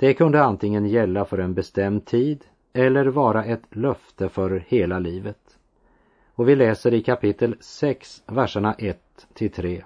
Det 0.00 0.14
kunde 0.14 0.44
antingen 0.44 0.86
gälla 0.86 1.24
för 1.24 1.38
en 1.38 1.54
bestämd 1.54 2.04
tid 2.04 2.44
eller 2.72 3.06
vara 3.06 3.44
ett 3.44 3.76
löfte 3.76 4.28
för 4.28 4.64
hela 4.66 4.98
livet. 4.98 5.58
Och 6.34 6.48
vi 6.48 6.56
läser 6.56 6.94
i 6.94 7.02
kapitel 7.02 7.56
6, 7.60 8.22
verserna 8.26 8.74
1 8.74 8.98
till 9.34 9.52
3. 9.52 9.84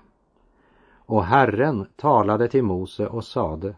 Och 0.96 1.24
Herren 1.24 1.86
talade 1.96 2.48
till 2.48 2.62
Mose 2.62 3.06
och 3.06 3.24
sade, 3.24 3.74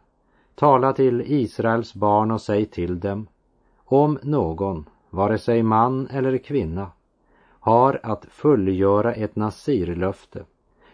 tala 0.54 0.92
till 0.92 1.22
Israels 1.26 1.94
barn 1.94 2.30
och 2.30 2.40
säg 2.40 2.66
till 2.66 3.00
dem, 3.00 3.26
om 3.84 4.18
någon, 4.22 4.88
vare 5.10 5.38
sig 5.38 5.62
man 5.62 6.06
eller 6.06 6.38
kvinna, 6.38 6.90
har 7.60 8.00
att 8.02 8.24
fullgöra 8.24 9.14
ett 9.14 9.36
nasirlöfte 9.36 10.44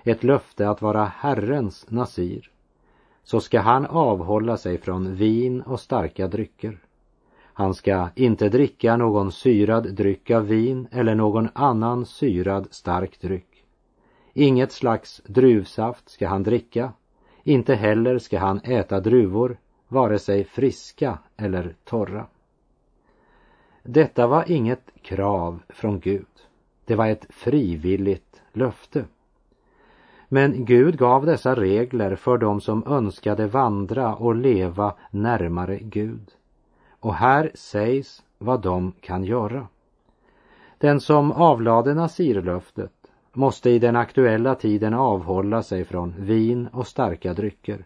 ett 0.05 0.25
löfte 0.25 0.69
att 0.69 0.83
vara 0.83 1.05
Herrens 1.05 1.91
nasir, 1.91 2.51
så 3.23 3.41
ska 3.41 3.61
han 3.61 3.87
avhålla 3.87 4.57
sig 4.57 4.79
från 4.79 5.15
vin 5.15 5.63
och 5.63 5.81
starka 5.81 6.29
drycker. 6.29 6.79
Han 7.55 7.75
ska 7.75 8.09
inte 8.15 8.49
dricka 8.49 8.97
någon 8.97 9.33
syrad 9.33 9.95
dryck 9.95 10.31
av 10.31 10.47
vin 10.47 10.89
eller 10.91 11.15
någon 11.15 11.49
annan 11.53 12.07
syrad 12.07 12.69
stark 12.71 13.21
dryck. 13.21 13.65
Inget 14.33 14.73
slags 14.73 15.23
druvsaft 15.27 16.09
ska 16.09 16.29
han 16.29 16.43
dricka, 16.43 16.93
inte 17.43 17.75
heller 17.75 18.19
ska 18.19 18.39
han 18.39 18.61
äta 18.65 19.01
druvor, 19.01 19.57
vare 19.89 20.19
sig 20.19 20.45
friska 20.45 21.19
eller 21.37 21.75
torra. 21.85 22.27
Detta 23.83 24.27
var 24.27 24.51
inget 24.51 24.91
krav 25.03 25.63
från 25.69 26.01
Gud. 26.01 26.27
Det 26.85 26.95
var 26.95 27.07
ett 27.07 27.27
frivilligt 27.31 28.43
löfte. 28.53 29.05
Men 30.35 30.65
Gud 30.65 30.99
gav 30.99 31.27
dessa 31.27 31.55
regler 31.55 32.17
för 32.17 32.39
dem 32.39 32.61
som 32.61 32.87
önskade 32.87 33.47
vandra 33.47 34.15
och 34.15 34.35
leva 34.35 34.95
närmare 35.11 35.79
Gud. 35.79 36.31
Och 37.01 37.15
här 37.15 37.51
sägs 37.55 38.23
vad 38.39 38.61
de 38.61 38.93
kan 39.01 39.25
göra. 39.25 39.67
Den 40.79 41.01
som 41.01 41.33
avlade 41.33 41.95
Nasirlöftet 41.95 42.93
måste 43.33 43.71
i 43.71 43.79
den 43.79 43.97
aktuella 43.97 44.55
tiden 44.55 44.95
avhålla 44.95 45.63
sig 45.63 45.85
från 45.85 46.15
vin 46.19 46.69
och 46.73 46.87
starka 46.87 47.35
drycker 47.35 47.85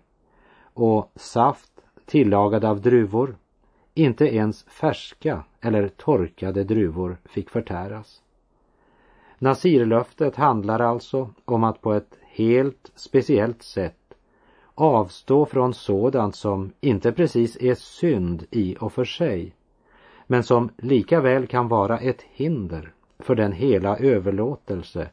och 0.62 1.12
saft 1.14 1.72
tillagad 2.04 2.64
av 2.64 2.80
druvor, 2.80 3.37
inte 3.94 4.37
ens 4.37 4.64
färska 4.64 5.44
eller 5.61 5.88
torkade 5.88 6.64
druvor 6.64 7.16
fick 7.24 7.50
förtäras. 7.50 8.22
Nasirlöftet 9.38 10.37
handlar 10.37 10.80
alltså 10.80 11.30
om 11.44 11.64
att 11.64 11.80
på 11.80 11.92
ett 11.92 12.18
helt 12.37 12.92
speciellt 12.94 13.62
sätt 13.62 14.14
avstå 14.75 15.46
från 15.46 15.75
sådant 15.75 16.37
som 16.37 16.72
inte 16.81 17.12
precis 17.12 17.57
är 17.61 17.75
synd 17.75 18.46
i 18.51 18.77
och 18.81 18.92
för 18.92 19.05
sig 19.05 19.55
men 20.27 20.42
som 20.42 20.70
lika 20.77 21.20
väl 21.20 21.46
kan 21.46 21.68
vara 21.68 21.99
ett 21.99 22.22
hinder 22.22 22.92
för 23.18 23.35
den 23.35 23.53
hela 23.53 23.96
överlåtelse 23.99 25.11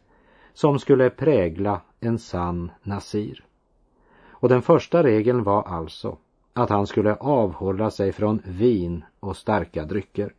som 0.54 0.80
skulle 0.80 1.10
prägla 1.10 1.82
en 2.00 2.20
sann 2.20 2.72
nasir. 2.84 3.46
Och 4.28 4.50
den 4.50 4.62
första 4.62 5.04
regeln 5.04 5.44
var 5.44 5.64
alltså 5.64 6.18
att 6.54 6.70
han 6.70 6.88
skulle 6.88 7.16
avhålla 7.16 7.92
sig 7.92 8.12
från 8.12 8.42
vin 8.46 9.04
och 9.20 9.38
starka 9.38 9.86
drycker. 9.86 10.34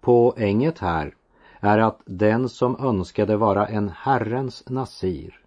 Poänget 0.00 0.78
här 0.78 1.14
är 1.60 1.78
att 1.78 2.00
den 2.04 2.48
som 2.48 2.76
önskade 2.80 3.36
vara 3.36 3.66
en 3.66 3.88
Herrens 3.88 4.68
nasir 4.68 5.40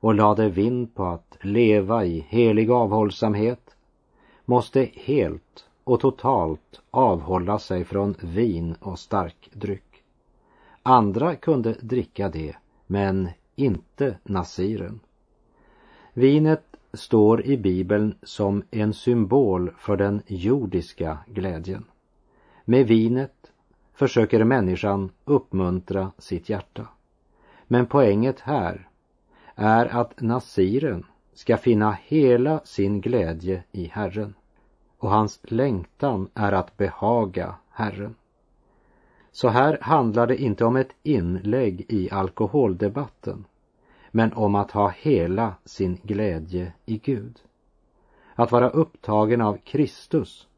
och 0.00 0.14
lade 0.14 0.48
vind 0.48 0.94
på 0.94 1.04
att 1.04 1.38
leva 1.40 2.04
i 2.04 2.26
helig 2.28 2.70
avhållsamhet 2.70 3.76
måste 4.44 4.90
helt 4.94 5.64
och 5.84 6.00
totalt 6.00 6.80
avhålla 6.90 7.58
sig 7.58 7.84
från 7.84 8.14
vin 8.20 8.74
och 8.80 8.98
stark 8.98 9.50
dryck. 9.52 10.02
Andra 10.82 11.36
kunde 11.36 11.72
dricka 11.72 12.28
det, 12.28 12.56
men 12.86 13.28
inte 13.56 14.18
nasiren. 14.22 15.00
Vinet 16.12 16.64
står 16.92 17.46
i 17.46 17.56
Bibeln 17.56 18.14
som 18.22 18.62
en 18.70 18.94
symbol 18.94 19.70
för 19.78 19.96
den 19.96 20.22
jordiska 20.26 21.18
glädjen. 21.26 21.84
Med 22.64 22.86
vinet 22.86 23.43
försöker 23.94 24.44
människan 24.44 25.10
uppmuntra 25.24 26.12
sitt 26.18 26.48
hjärta. 26.48 26.86
Men 27.66 27.86
poänget 27.86 28.40
här 28.40 28.88
är 29.54 29.86
att 29.86 30.20
nasiren 30.20 31.06
ska 31.34 31.56
finna 31.56 31.98
hela 32.02 32.60
sin 32.64 33.00
glädje 33.00 33.62
i 33.72 33.84
Herren 33.84 34.34
och 34.98 35.10
hans 35.10 35.40
längtan 35.42 36.28
är 36.34 36.52
att 36.52 36.76
behaga 36.76 37.54
Herren. 37.70 38.14
Så 39.32 39.48
här 39.48 39.78
handlar 39.80 40.26
det 40.26 40.42
inte 40.42 40.64
om 40.64 40.76
ett 40.76 40.92
inlägg 41.02 41.86
i 41.88 42.10
alkoholdebatten 42.10 43.44
men 44.10 44.32
om 44.32 44.54
att 44.54 44.70
ha 44.70 44.88
hela 44.88 45.54
sin 45.64 45.98
glädje 46.02 46.72
i 46.86 46.98
Gud. 46.98 47.40
Att 48.34 48.52
vara 48.52 48.70
upptagen 48.70 49.40
av 49.40 49.56
Kristus, 49.56 50.48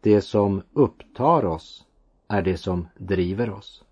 det 0.00 0.20
som 0.20 0.62
upptar 0.72 1.44
oss, 1.44 1.85
är 2.28 2.42
det 2.42 2.56
som 2.56 2.88
driver 2.96 3.50
oss. 3.50 3.84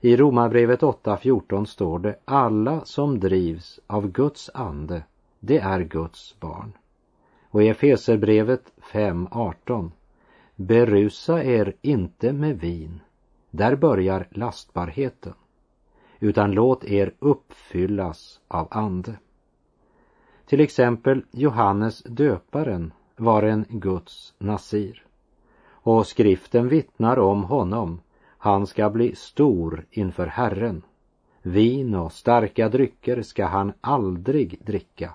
I 0.00 0.16
Romarbrevet 0.16 0.80
8.14 0.80 1.64
står 1.64 1.98
det 1.98 2.18
alla 2.24 2.84
som 2.84 3.20
drivs 3.20 3.80
av 3.86 4.08
Guds 4.08 4.50
ande, 4.54 5.02
det 5.40 5.58
är 5.58 5.80
Guds 5.80 6.40
barn. 6.40 6.72
Och 7.50 7.62
i 7.62 7.68
Efeserbrevet 7.68 8.72
5.18 8.92 9.90
Berusa 10.56 11.44
er 11.44 11.72
inte 11.82 12.32
med 12.32 12.60
vin, 12.60 13.00
där 13.50 13.76
börjar 13.76 14.28
lastbarheten, 14.30 15.34
utan 16.20 16.52
låt 16.52 16.84
er 16.84 17.14
uppfyllas 17.18 18.40
av 18.48 18.68
ande. 18.70 19.18
Till 20.46 20.60
exempel 20.60 21.24
Johannes 21.30 22.02
döparen 22.02 22.92
var 23.16 23.42
en 23.42 23.64
Guds 23.68 24.34
nasir. 24.38 25.07
Och 25.88 26.06
skriften 26.06 26.68
vittnar 26.68 27.18
om 27.18 27.44
honom. 27.44 28.00
Han 28.38 28.66
ska 28.66 28.90
bli 28.90 29.14
stor 29.14 29.84
inför 29.90 30.26
Herren. 30.26 30.82
Vin 31.42 31.94
och 31.94 32.12
starka 32.12 32.68
drycker 32.68 33.22
ska 33.22 33.46
han 33.46 33.72
aldrig 33.80 34.58
dricka. 34.64 35.12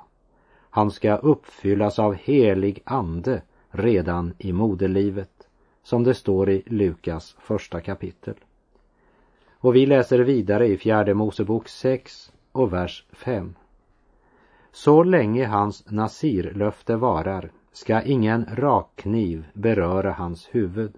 Han 0.70 0.92
ska 0.92 1.16
uppfyllas 1.16 2.00
av 2.00 2.14
helig 2.14 2.82
ande 2.86 3.42
redan 3.70 4.34
i 4.38 4.54
moderlivet, 4.54 5.48
som 5.84 6.04
det 6.04 6.14
står 6.14 6.50
i 6.50 6.64
Lukas 6.66 7.36
första 7.40 7.82
kapitel. 7.82 8.36
Och 9.52 9.76
vi 9.76 9.86
läser 9.86 10.20
vidare 10.20 10.68
i 10.68 10.78
fjärde 10.78 11.14
Mosebok 11.14 11.68
6 11.68 12.34
och 12.52 12.74
vers 12.74 13.06
5. 13.12 13.56
Så 14.72 15.04
länge 15.04 15.46
hans 15.46 15.92
nasirlöfte 15.92 16.96
varar 16.96 17.52
ska 17.74 18.02
ingen 18.02 18.46
rakkniv 18.52 19.46
beröra 19.54 20.12
hans 20.12 20.50
huvud 20.52 20.94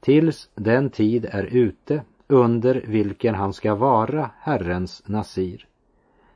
tills 0.00 0.50
den 0.54 0.90
tid 0.90 1.26
är 1.30 1.44
ute 1.44 2.02
under 2.26 2.84
vilken 2.86 3.34
han 3.34 3.52
ska 3.52 3.74
vara 3.74 4.30
Herrens 4.38 5.02
nasir 5.06 5.66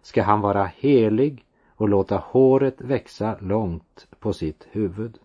ska 0.06 0.22
han 0.22 0.40
vara 0.40 0.64
helig 0.64 1.44
och 1.68 1.88
låta 1.88 2.16
håret 2.16 2.80
växa 2.80 3.36
långt 3.40 4.06
på 4.20 4.32
sitt 4.32 4.66
huvud. 4.70 5.18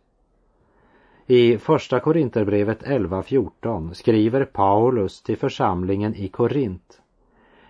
I 1.26 1.58
Första 1.58 2.00
Korinterbrevet 2.00 2.84
11.14 2.84 3.94
skriver 3.94 4.46
Paulus 4.46 5.22
till 5.22 5.38
församlingen 5.38 6.16
i 6.16 6.28
Korint. 6.28 7.02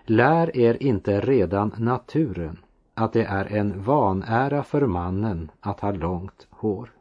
Lär 0.06 0.58
er 0.58 0.84
inte 0.84 1.22
redan 1.22 1.72
naturen 1.78 2.58
att 2.94 3.14
det 3.14 3.24
är 3.24 3.46
en 3.46 3.84
vanära 3.84 4.64
för 4.64 4.86
mannen 4.86 5.52
att 5.60 5.80
ha 5.80 5.92
långt 5.92 6.48
hår. 6.50 6.92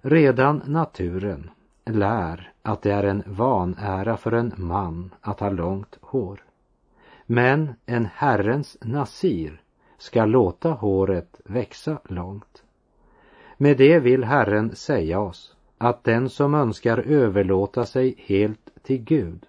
Redan 0.00 0.62
naturen 0.66 1.50
lär 1.84 2.52
att 2.62 2.82
det 2.82 2.92
är 2.92 3.04
en 3.04 3.22
vanära 3.26 4.16
för 4.16 4.32
en 4.32 4.52
man 4.56 5.14
att 5.20 5.40
ha 5.40 5.50
långt 5.50 5.98
hår. 6.00 6.44
Men 7.26 7.74
en 7.86 8.08
Herrens 8.14 8.78
nasir 8.80 9.60
ska 9.98 10.24
låta 10.24 10.70
håret 10.70 11.40
växa 11.44 11.98
långt. 12.04 12.62
Med 13.56 13.78
det 13.78 13.98
vill 13.98 14.24
Herren 14.24 14.76
säga 14.76 15.20
oss 15.20 15.56
att 15.78 16.04
den 16.04 16.28
som 16.28 16.54
önskar 16.54 16.98
överlåta 16.98 17.86
sig 17.86 18.14
helt 18.18 18.70
till 18.82 19.04
Gud 19.04 19.46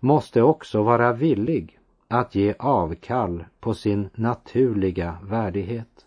måste 0.00 0.42
också 0.42 0.82
vara 0.82 1.12
villig 1.12 1.79
att 2.10 2.34
ge 2.34 2.54
avkall 2.58 3.44
på 3.60 3.74
sin 3.74 4.10
naturliga 4.14 5.18
värdighet. 5.22 6.06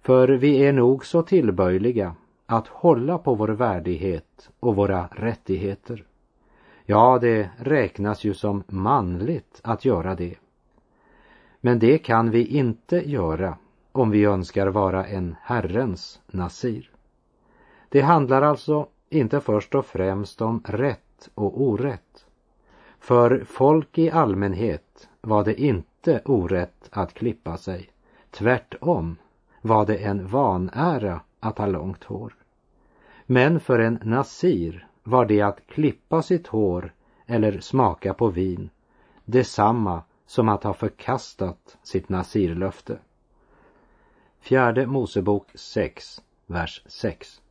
För 0.00 0.28
vi 0.28 0.56
är 0.56 0.72
nog 0.72 1.06
så 1.06 1.22
tillböjliga 1.22 2.14
att 2.46 2.68
hålla 2.68 3.18
på 3.18 3.34
vår 3.34 3.48
värdighet 3.48 4.50
och 4.60 4.76
våra 4.76 5.08
rättigheter. 5.12 6.04
Ja, 6.84 7.18
det 7.20 7.50
räknas 7.56 8.24
ju 8.24 8.34
som 8.34 8.62
manligt 8.66 9.60
att 9.64 9.84
göra 9.84 10.14
det. 10.14 10.34
Men 11.60 11.78
det 11.78 11.98
kan 11.98 12.30
vi 12.30 12.46
inte 12.46 13.10
göra 13.10 13.56
om 13.92 14.10
vi 14.10 14.24
önskar 14.24 14.66
vara 14.66 15.06
en 15.06 15.36
Herrens 15.42 16.20
nasir. 16.26 16.90
Det 17.88 18.00
handlar 18.00 18.42
alltså 18.42 18.86
inte 19.10 19.40
först 19.40 19.74
och 19.74 19.86
främst 19.86 20.40
om 20.40 20.62
rätt 20.64 21.28
och 21.34 21.62
orätt. 21.62 22.26
För 23.02 23.44
folk 23.44 23.98
i 23.98 24.10
allmänhet 24.10 25.08
var 25.20 25.44
det 25.44 25.60
inte 25.60 26.22
orätt 26.24 26.88
att 26.90 27.14
klippa 27.14 27.56
sig. 27.56 27.90
Tvärtom 28.30 29.16
var 29.60 29.86
det 29.86 29.96
en 29.96 30.26
vanära 30.26 31.20
att 31.40 31.58
ha 31.58 31.66
långt 31.66 32.04
hår. 32.04 32.34
Men 33.26 33.60
för 33.60 33.78
en 33.78 33.98
nasir 34.02 34.86
var 35.02 35.26
det 35.26 35.40
att 35.40 35.66
klippa 35.66 36.22
sitt 36.22 36.46
hår 36.46 36.94
eller 37.26 37.60
smaka 37.60 38.14
på 38.14 38.28
vin 38.28 38.70
detsamma 39.24 40.02
som 40.26 40.48
att 40.48 40.64
ha 40.64 40.74
förkastat 40.74 41.78
sitt 41.82 42.08
nasirlöfte. 42.08 42.98
Fjärde 44.40 44.86
Mosebok 44.86 45.50
6, 45.54 46.22
vers 46.46 46.82
6. 46.86 47.42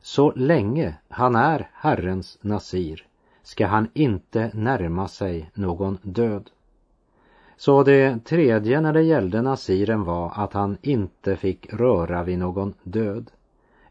Så 0.00 0.32
länge 0.36 0.94
han 1.08 1.34
är 1.36 1.70
Herrens 1.72 2.38
nasir 2.40 3.06
ska 3.42 3.66
han 3.66 3.88
inte 3.94 4.50
närma 4.54 5.08
sig 5.08 5.50
någon 5.54 5.98
död. 6.02 6.50
Så 7.56 7.82
det 7.82 8.24
tredje 8.24 8.80
när 8.80 8.92
det 8.92 9.02
gällde 9.02 9.42
nasiren 9.42 10.04
var 10.04 10.32
att 10.34 10.52
han 10.52 10.76
inte 10.82 11.36
fick 11.36 11.74
röra 11.74 12.22
vid 12.22 12.38
någon 12.38 12.74
död, 12.82 13.30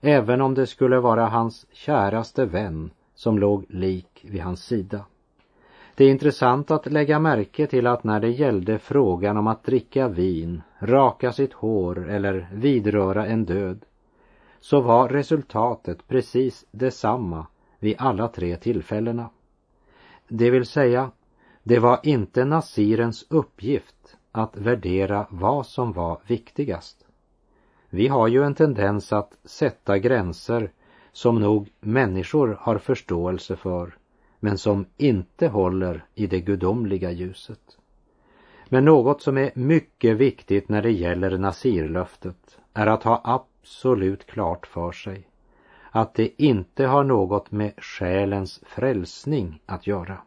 även 0.01 0.41
om 0.41 0.53
det 0.53 0.67
skulle 0.67 0.99
vara 0.99 1.25
hans 1.25 1.65
käraste 1.71 2.45
vän 2.45 2.91
som 3.15 3.39
låg 3.39 3.65
lik 3.69 4.25
vid 4.29 4.41
hans 4.41 4.63
sida. 4.63 5.05
Det 5.95 6.05
är 6.05 6.11
intressant 6.11 6.71
att 6.71 6.91
lägga 6.91 7.19
märke 7.19 7.67
till 7.67 7.87
att 7.87 8.03
när 8.03 8.19
det 8.19 8.29
gällde 8.29 8.79
frågan 8.79 9.37
om 9.37 9.47
att 9.47 9.63
dricka 9.63 10.07
vin, 10.07 10.61
raka 10.79 11.31
sitt 11.31 11.53
hår 11.53 12.09
eller 12.09 12.49
vidröra 12.53 13.25
en 13.25 13.45
död, 13.45 13.85
så 14.59 14.81
var 14.81 15.09
resultatet 15.09 16.07
precis 16.07 16.65
detsamma 16.71 17.47
vid 17.79 17.95
alla 17.97 18.27
tre 18.27 18.55
tillfällena. 18.55 19.29
Det 20.33 20.49
vill 20.49 20.65
säga, 20.65 21.11
det 21.63 21.79
var 21.79 21.99
inte 22.03 22.45
Nasirens 22.45 23.25
uppgift 23.29 24.17
att 24.31 24.57
värdera 24.57 25.27
vad 25.29 25.65
som 25.65 25.93
var 25.93 26.19
viktigast. 26.27 27.05
Vi 27.89 28.07
har 28.07 28.27
ju 28.27 28.43
en 28.43 28.55
tendens 28.55 29.13
att 29.13 29.37
sätta 29.43 29.97
gränser 29.97 30.71
som 31.11 31.39
nog 31.39 31.69
människor 31.79 32.57
har 32.59 32.77
förståelse 32.77 33.55
för 33.55 33.97
men 34.39 34.57
som 34.57 34.85
inte 34.97 35.47
håller 35.47 36.05
i 36.15 36.27
det 36.27 36.41
gudomliga 36.41 37.11
ljuset. 37.11 37.77
Men 38.69 38.85
något 38.85 39.21
som 39.21 39.37
är 39.37 39.51
mycket 39.55 40.17
viktigt 40.17 40.69
när 40.69 40.81
det 40.81 40.91
gäller 40.91 41.37
Nasirlöftet 41.37 42.57
är 42.73 42.87
att 42.87 43.03
ha 43.03 43.21
absolut 43.23 44.25
klart 44.25 44.67
för 44.67 44.91
sig 44.91 45.30
att 45.91 46.13
det 46.13 46.41
inte 46.43 46.85
har 46.85 47.03
något 47.03 47.51
med 47.51 47.73
själens 47.77 48.59
frälsning 48.65 49.61
att 49.65 49.87
göra 49.87 50.17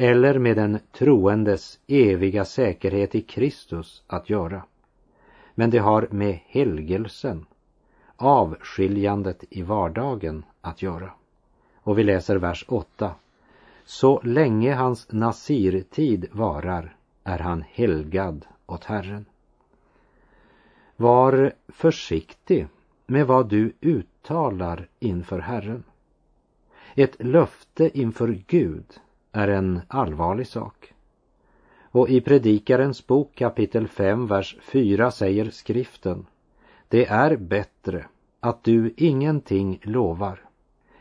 eller 0.00 0.38
med 0.38 0.56
den 0.56 0.78
troendes 0.92 1.78
eviga 1.86 2.44
säkerhet 2.44 3.14
i 3.14 3.20
Kristus 3.20 4.02
att 4.06 4.30
göra. 4.30 4.62
Men 5.54 5.70
det 5.70 5.78
har 5.78 6.08
med 6.10 6.38
helgelsen, 6.46 7.46
avskiljandet 8.16 9.44
i 9.50 9.62
vardagen 9.62 10.44
att 10.60 10.82
göra. 10.82 11.10
Och 11.82 11.98
vi 11.98 12.04
läser 12.04 12.36
vers 12.36 12.64
8. 12.68 13.10
Så 13.84 14.20
länge 14.24 14.74
hans 14.74 15.12
nasirtid 15.12 16.26
varar 16.32 16.96
är 17.24 17.38
han 17.38 17.64
helgad 17.72 18.46
åt 18.66 18.84
Herren. 18.84 19.24
Var 20.96 21.52
försiktig 21.68 22.66
med 23.10 23.26
vad 23.26 23.48
du 23.48 23.72
uttalar 23.80 24.88
inför 24.98 25.38
Herren. 25.38 25.84
Ett 26.94 27.16
löfte 27.24 27.98
inför 27.98 28.42
Gud 28.46 28.84
är 29.32 29.48
en 29.48 29.80
allvarlig 29.88 30.46
sak. 30.46 30.94
Och 31.90 32.08
i 32.08 32.20
Predikarens 32.20 33.06
bok 33.06 33.34
kapitel 33.34 33.88
5, 33.88 34.26
vers 34.26 34.56
4 34.60 35.10
säger 35.10 35.50
skriften 35.50 36.26
Det 36.88 37.06
är 37.06 37.36
bättre 37.36 38.06
att 38.40 38.64
du 38.64 38.94
ingenting 38.96 39.80
lovar 39.82 40.40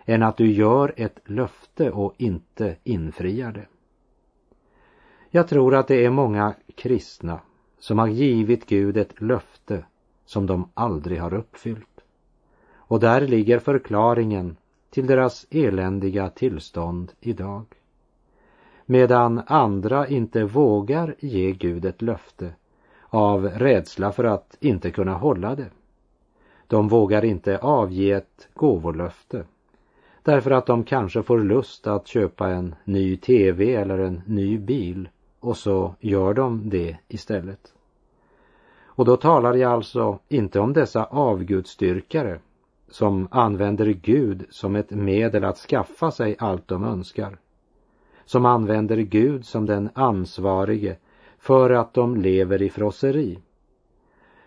än 0.05 0.23
att 0.23 0.37
du 0.37 0.51
gör 0.51 0.93
ett 0.97 1.19
löfte 1.25 1.91
och 1.91 2.13
inte 2.17 2.75
infriar 2.83 3.51
det. 3.51 3.67
Jag 5.29 5.47
tror 5.47 5.75
att 5.75 5.87
det 5.87 6.05
är 6.05 6.09
många 6.09 6.53
kristna 6.75 7.39
som 7.79 7.99
har 7.99 8.07
givit 8.07 8.65
Gud 8.65 8.97
ett 8.97 9.21
löfte 9.21 9.85
som 10.25 10.45
de 10.45 10.69
aldrig 10.73 11.21
har 11.21 11.33
uppfyllt. 11.33 11.96
Och 12.87 12.99
där 12.99 13.21
ligger 13.21 13.59
förklaringen 13.59 14.57
till 14.89 15.07
deras 15.07 15.45
eländiga 15.49 16.29
tillstånd 16.29 17.11
idag. 17.19 17.65
medan 18.85 19.41
andra 19.47 20.07
inte 20.07 20.43
vågar 20.43 21.15
ge 21.19 21.51
Gud 21.51 21.85
ett 21.85 22.01
löfte 22.01 22.53
av 23.09 23.45
rädsla 23.45 24.11
för 24.11 24.23
att 24.23 24.57
inte 24.59 24.91
kunna 24.91 25.13
hålla 25.13 25.55
det. 25.55 25.69
De 26.67 26.87
vågar 26.87 27.25
inte 27.25 27.57
avge 27.57 28.11
ett 28.11 28.47
gåvolöfte 28.53 29.45
därför 30.27 30.51
att 30.51 30.65
de 30.65 30.83
kanske 30.83 31.23
får 31.23 31.39
lust 31.39 31.87
att 31.87 32.07
köpa 32.07 32.49
en 32.49 32.75
ny 32.83 33.17
tv 33.17 33.75
eller 33.75 33.97
en 33.97 34.21
ny 34.25 34.57
bil 34.57 35.09
och 35.39 35.57
så 35.57 35.95
gör 35.99 36.33
de 36.33 36.69
det 36.69 36.97
istället. 37.07 37.73
Och 38.83 39.05
då 39.05 39.17
talar 39.17 39.53
jag 39.53 39.71
alltså 39.71 40.19
inte 40.27 40.59
om 40.59 40.73
dessa 40.73 41.05
avgudstyrkare 41.05 42.39
som 42.89 43.27
använder 43.31 43.85
Gud 43.85 44.45
som 44.49 44.75
ett 44.75 44.91
medel 44.91 45.43
att 45.43 45.57
skaffa 45.57 46.11
sig 46.11 46.35
allt 46.39 46.67
de 46.67 46.83
önskar. 46.83 47.37
Som 48.25 48.45
använder 48.45 48.97
Gud 48.97 49.45
som 49.45 49.65
den 49.65 49.89
ansvarige 49.93 50.97
för 51.37 51.69
att 51.69 51.93
de 51.93 52.15
lever 52.15 52.61
i 52.61 52.69
frosseri. 52.69 53.39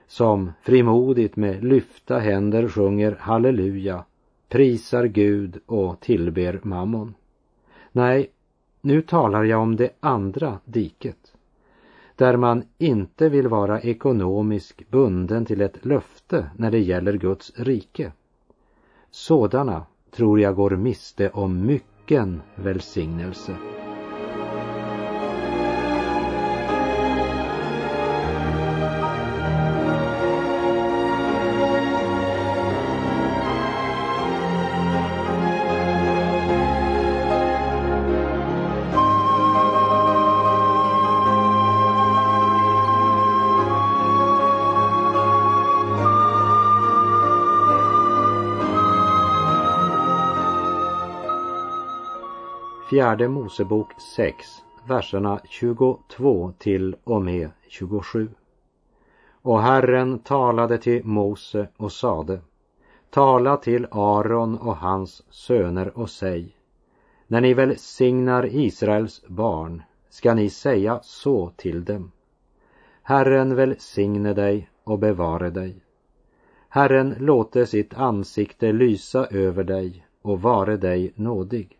Som 0.07 0.53
frimodigt 0.63 1.37
med 1.37 1.65
lyfta 1.65 2.19
händer 2.19 2.69
sjunger 2.69 3.17
halleluja, 3.21 4.05
prisar 4.49 5.05
Gud 5.05 5.61
och 5.67 6.01
tillber 6.01 6.61
mammon. 6.63 7.15
Nej, 7.93 8.31
nu 8.81 9.03
talar 9.03 9.45
jag 9.45 9.61
om 9.61 9.77
det 9.77 9.91
andra 10.01 10.59
diket 10.65 11.35
där 12.21 12.37
man 12.37 12.63
inte 12.79 13.29
vill 13.29 13.49
vara 13.49 13.81
ekonomiskt 13.81 14.91
bunden 14.91 15.45
till 15.45 15.61
ett 15.61 15.85
löfte 15.85 16.51
när 16.57 16.71
det 16.71 16.79
gäller 16.79 17.13
Guds 17.13 17.53
rike. 17.57 18.13
Sådana 19.11 19.87
tror 20.11 20.41
jag 20.41 20.57
går 20.57 20.71
miste 20.71 21.31
om 21.31 21.67
mycken 21.67 22.43
välsignelse. 22.55 23.57
Fjärde 53.11 53.29
Mosebok 53.29 54.01
6, 54.01 54.47
verserna 54.89 55.41
22 55.45 56.53
till 56.59 56.97
och 57.05 57.23
med 57.23 57.51
27. 57.69 58.29
Och 59.43 59.63
Herren 59.63 60.19
talade 60.19 60.79
till 60.79 61.05
Mose 61.05 61.69
och 61.77 61.93
sade 61.93 62.41
Tala 63.11 63.57
till 63.57 63.87
Aron 63.91 64.59
och 64.59 64.77
hans 64.77 65.23
söner 65.31 65.99
och 65.99 66.11
säg 66.11 66.57
När 67.27 67.41
ni 67.41 67.55
välsignar 67.55 68.47
Israels 68.55 69.23
barn 69.27 69.83
ska 70.09 70.35
ni 70.35 70.51
säga 70.51 71.01
så 71.03 71.51
till 71.57 71.85
dem. 71.85 72.13
Herren 73.03 73.55
välsigne 73.55 74.33
dig 74.33 74.71
och 74.85 74.99
bevare 74.99 75.51
dig. 75.51 75.83
Herren 76.69 77.15
låte 77.19 77.67
sitt 77.67 77.95
ansikte 77.95 78.73
lysa 78.73 79.27
över 79.27 79.65
dig 79.65 80.07
och 80.23 80.43
vare 80.43 80.77
dig 80.77 81.13
nådig. 81.15 81.80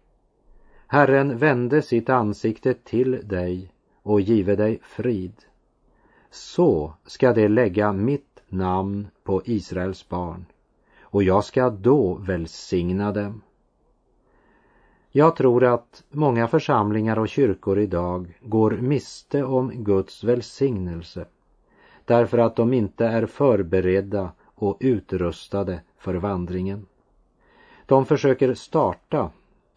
Herren 0.93 1.39
vände 1.39 1.83
sitt 1.83 2.09
ansikte 2.09 2.75
till 2.75 3.29
dig 3.29 3.73
och 4.03 4.21
give 4.21 4.57
dig 4.57 4.79
frid. 4.83 5.33
Så 6.31 6.95
ska 7.07 7.33
de 7.33 7.49
lägga 7.49 7.93
mitt 7.93 8.41
namn 8.49 9.09
på 9.25 9.43
Israels 9.45 10.09
barn 10.09 10.47
och 11.01 11.23
jag 11.23 11.45
ska 11.45 11.71
då 11.71 12.15
välsigna 12.15 13.13
dem. 13.13 13.43
Jag 15.11 15.37
tror 15.37 15.65
att 15.65 16.05
många 16.11 16.49
församlingar 16.49 17.19
och 17.19 17.29
kyrkor 17.29 17.79
idag 17.79 18.39
går 18.41 18.71
miste 18.71 19.45
om 19.45 19.85
Guds 19.85 20.25
välsignelse 20.25 21.27
därför 22.05 22.39
att 22.39 22.57
de 22.57 22.73
inte 22.73 23.07
är 23.07 23.27
förberedda 23.27 24.33
och 24.55 24.77
utrustade 24.81 25.81
för 25.99 26.15
vandringen. 26.15 26.87
De 27.87 28.07
försöker 28.07 28.55
starta 28.55 29.31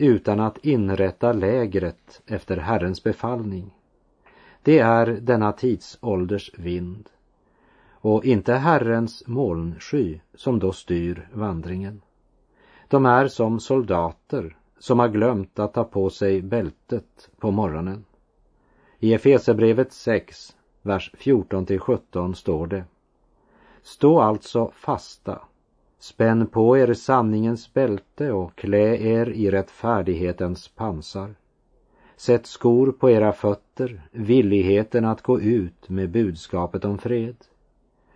utan 0.06 0.40
att 0.40 0.66
inrätta 0.66 1.34
lägret 1.34 2.22
efter 2.26 2.58
Herrens 2.58 3.04
befallning. 3.04 3.74
Det 4.64 4.80
är 4.80 5.06
denna 5.06 5.52
tidsålders 5.52 6.52
vind 6.58 7.10
och 7.92 8.26
inte 8.26 8.54
Herrens 8.54 9.28
molnsky 9.28 10.20
som 10.34 10.60
då 10.60 10.72
styr 10.72 11.30
vandringen. 11.34 12.02
De 12.88 13.06
är 13.06 13.28
som 13.28 13.60
soldater 13.60 14.58
som 14.80 15.00
har 15.00 15.08
glömt 15.08 15.60
att 15.60 15.74
ta 15.74 15.84
på 15.84 16.10
sig 16.10 16.42
bältet 16.42 17.30
på 17.40 17.52
morgonen. 17.52 18.06
I 19.00 19.14
Efesebrevet 19.14 19.94
6, 19.94 20.56
vers 20.82 21.12
14 21.14 21.66
till 21.66 21.80
17 21.80 22.36
står 22.36 22.68
det 22.68 22.84
Stå 23.82 24.20
alltså 24.20 24.72
fasta 24.76 25.42
Spänn 26.04 26.48
på 26.48 26.78
er 26.78 26.94
sanningens 26.94 27.74
bälte 27.74 28.32
och 28.32 28.56
klä 28.56 28.98
er 28.98 29.30
i 29.30 29.52
rättfärdighetens 29.52 30.68
pansar. 30.68 31.36
Sätt 32.16 32.46
skor 32.46 32.92
på 32.92 33.10
era 33.10 33.34
fötter, 33.34 34.02
villigheten 34.12 35.06
att 35.06 35.22
gå 35.22 35.42
ut 35.42 35.90
med 35.90 36.10
budskapet 36.10 36.86
om 36.86 36.98
fred. 36.98 37.36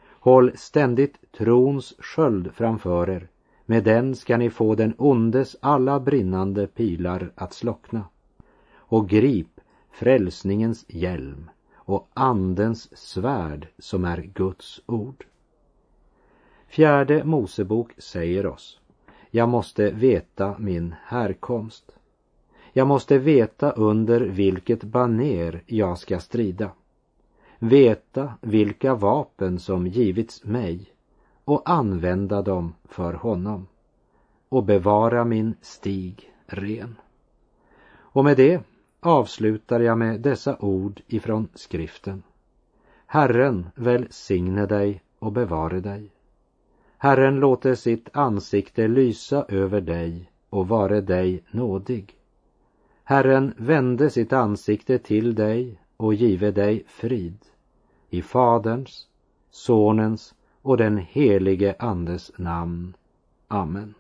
Håll 0.09 0.51
ständigt 0.55 1.31
trons 1.37 1.95
sköld 1.99 2.51
framför 2.53 3.09
er, 3.09 3.27
med 3.65 3.83
den 3.83 4.15
ska 4.15 4.37
ni 4.37 4.49
få 4.49 4.75
den 4.75 4.93
ondes 4.97 5.55
alla 5.59 5.99
brinnande 5.99 6.67
pilar 6.67 7.31
att 7.35 7.53
slockna. 7.53 8.03
Och 8.75 9.09
grip 9.09 9.61
frälsningens 9.91 10.85
hjälm 10.87 11.49
och 11.75 12.07
andens 12.13 12.97
svärd 12.97 13.67
som 13.79 14.05
är 14.05 14.21
Guds 14.21 14.81
ord. 14.85 15.25
Fjärde 16.77 17.23
Mosebok 17.23 17.91
säger 17.97 18.45
oss, 18.45 18.79
jag 19.31 19.49
måste 19.49 19.91
veta 19.91 20.55
min 20.59 20.95
härkomst. 21.03 21.91
Jag 22.73 22.87
måste 22.87 23.17
veta 23.17 23.71
under 23.71 24.21
vilket 24.21 24.83
baner 24.83 25.63
jag 25.65 25.97
ska 25.97 26.19
strida. 26.19 26.71
Veta 27.59 28.33
vilka 28.41 28.95
vapen 28.95 29.59
som 29.59 29.87
givits 29.87 30.43
mig 30.43 30.85
och 31.43 31.69
använda 31.69 32.41
dem 32.41 32.73
för 32.83 33.13
honom 33.13 33.67
och 34.49 34.63
bevara 34.63 35.25
min 35.25 35.55
stig 35.61 36.33
ren. 36.45 36.95
Och 37.89 38.23
med 38.23 38.37
det 38.37 38.61
avslutar 38.99 39.79
jag 39.79 39.97
med 39.97 40.21
dessa 40.21 40.57
ord 40.59 41.01
ifrån 41.07 41.47
skriften. 41.53 42.23
Herren 43.05 43.69
välsigne 43.75 44.65
dig 44.65 45.01
och 45.19 45.31
bevare 45.31 45.79
dig. 45.79 46.11
Herren 46.97 47.39
låter 47.39 47.75
sitt 47.75 48.09
ansikte 48.13 48.87
lysa 48.87 49.45
över 49.49 49.81
dig 49.81 50.31
och 50.49 50.67
vare 50.67 51.01
dig 51.01 51.43
nådig. 51.51 52.15
Herren 53.03 53.53
vände 53.57 54.09
sitt 54.09 54.33
ansikte 54.33 54.97
till 54.97 55.35
dig 55.35 55.79
och 55.97 56.13
give 56.13 56.51
dig 56.51 56.83
frid. 56.87 57.37
I 58.09 58.21
Faderns, 58.21 59.07
Sonens 59.51 60.35
och 60.61 60.77
den 60.77 60.97
helige 60.97 61.75
Andes 61.79 62.31
namn. 62.37 62.93
Amen. 63.47 63.93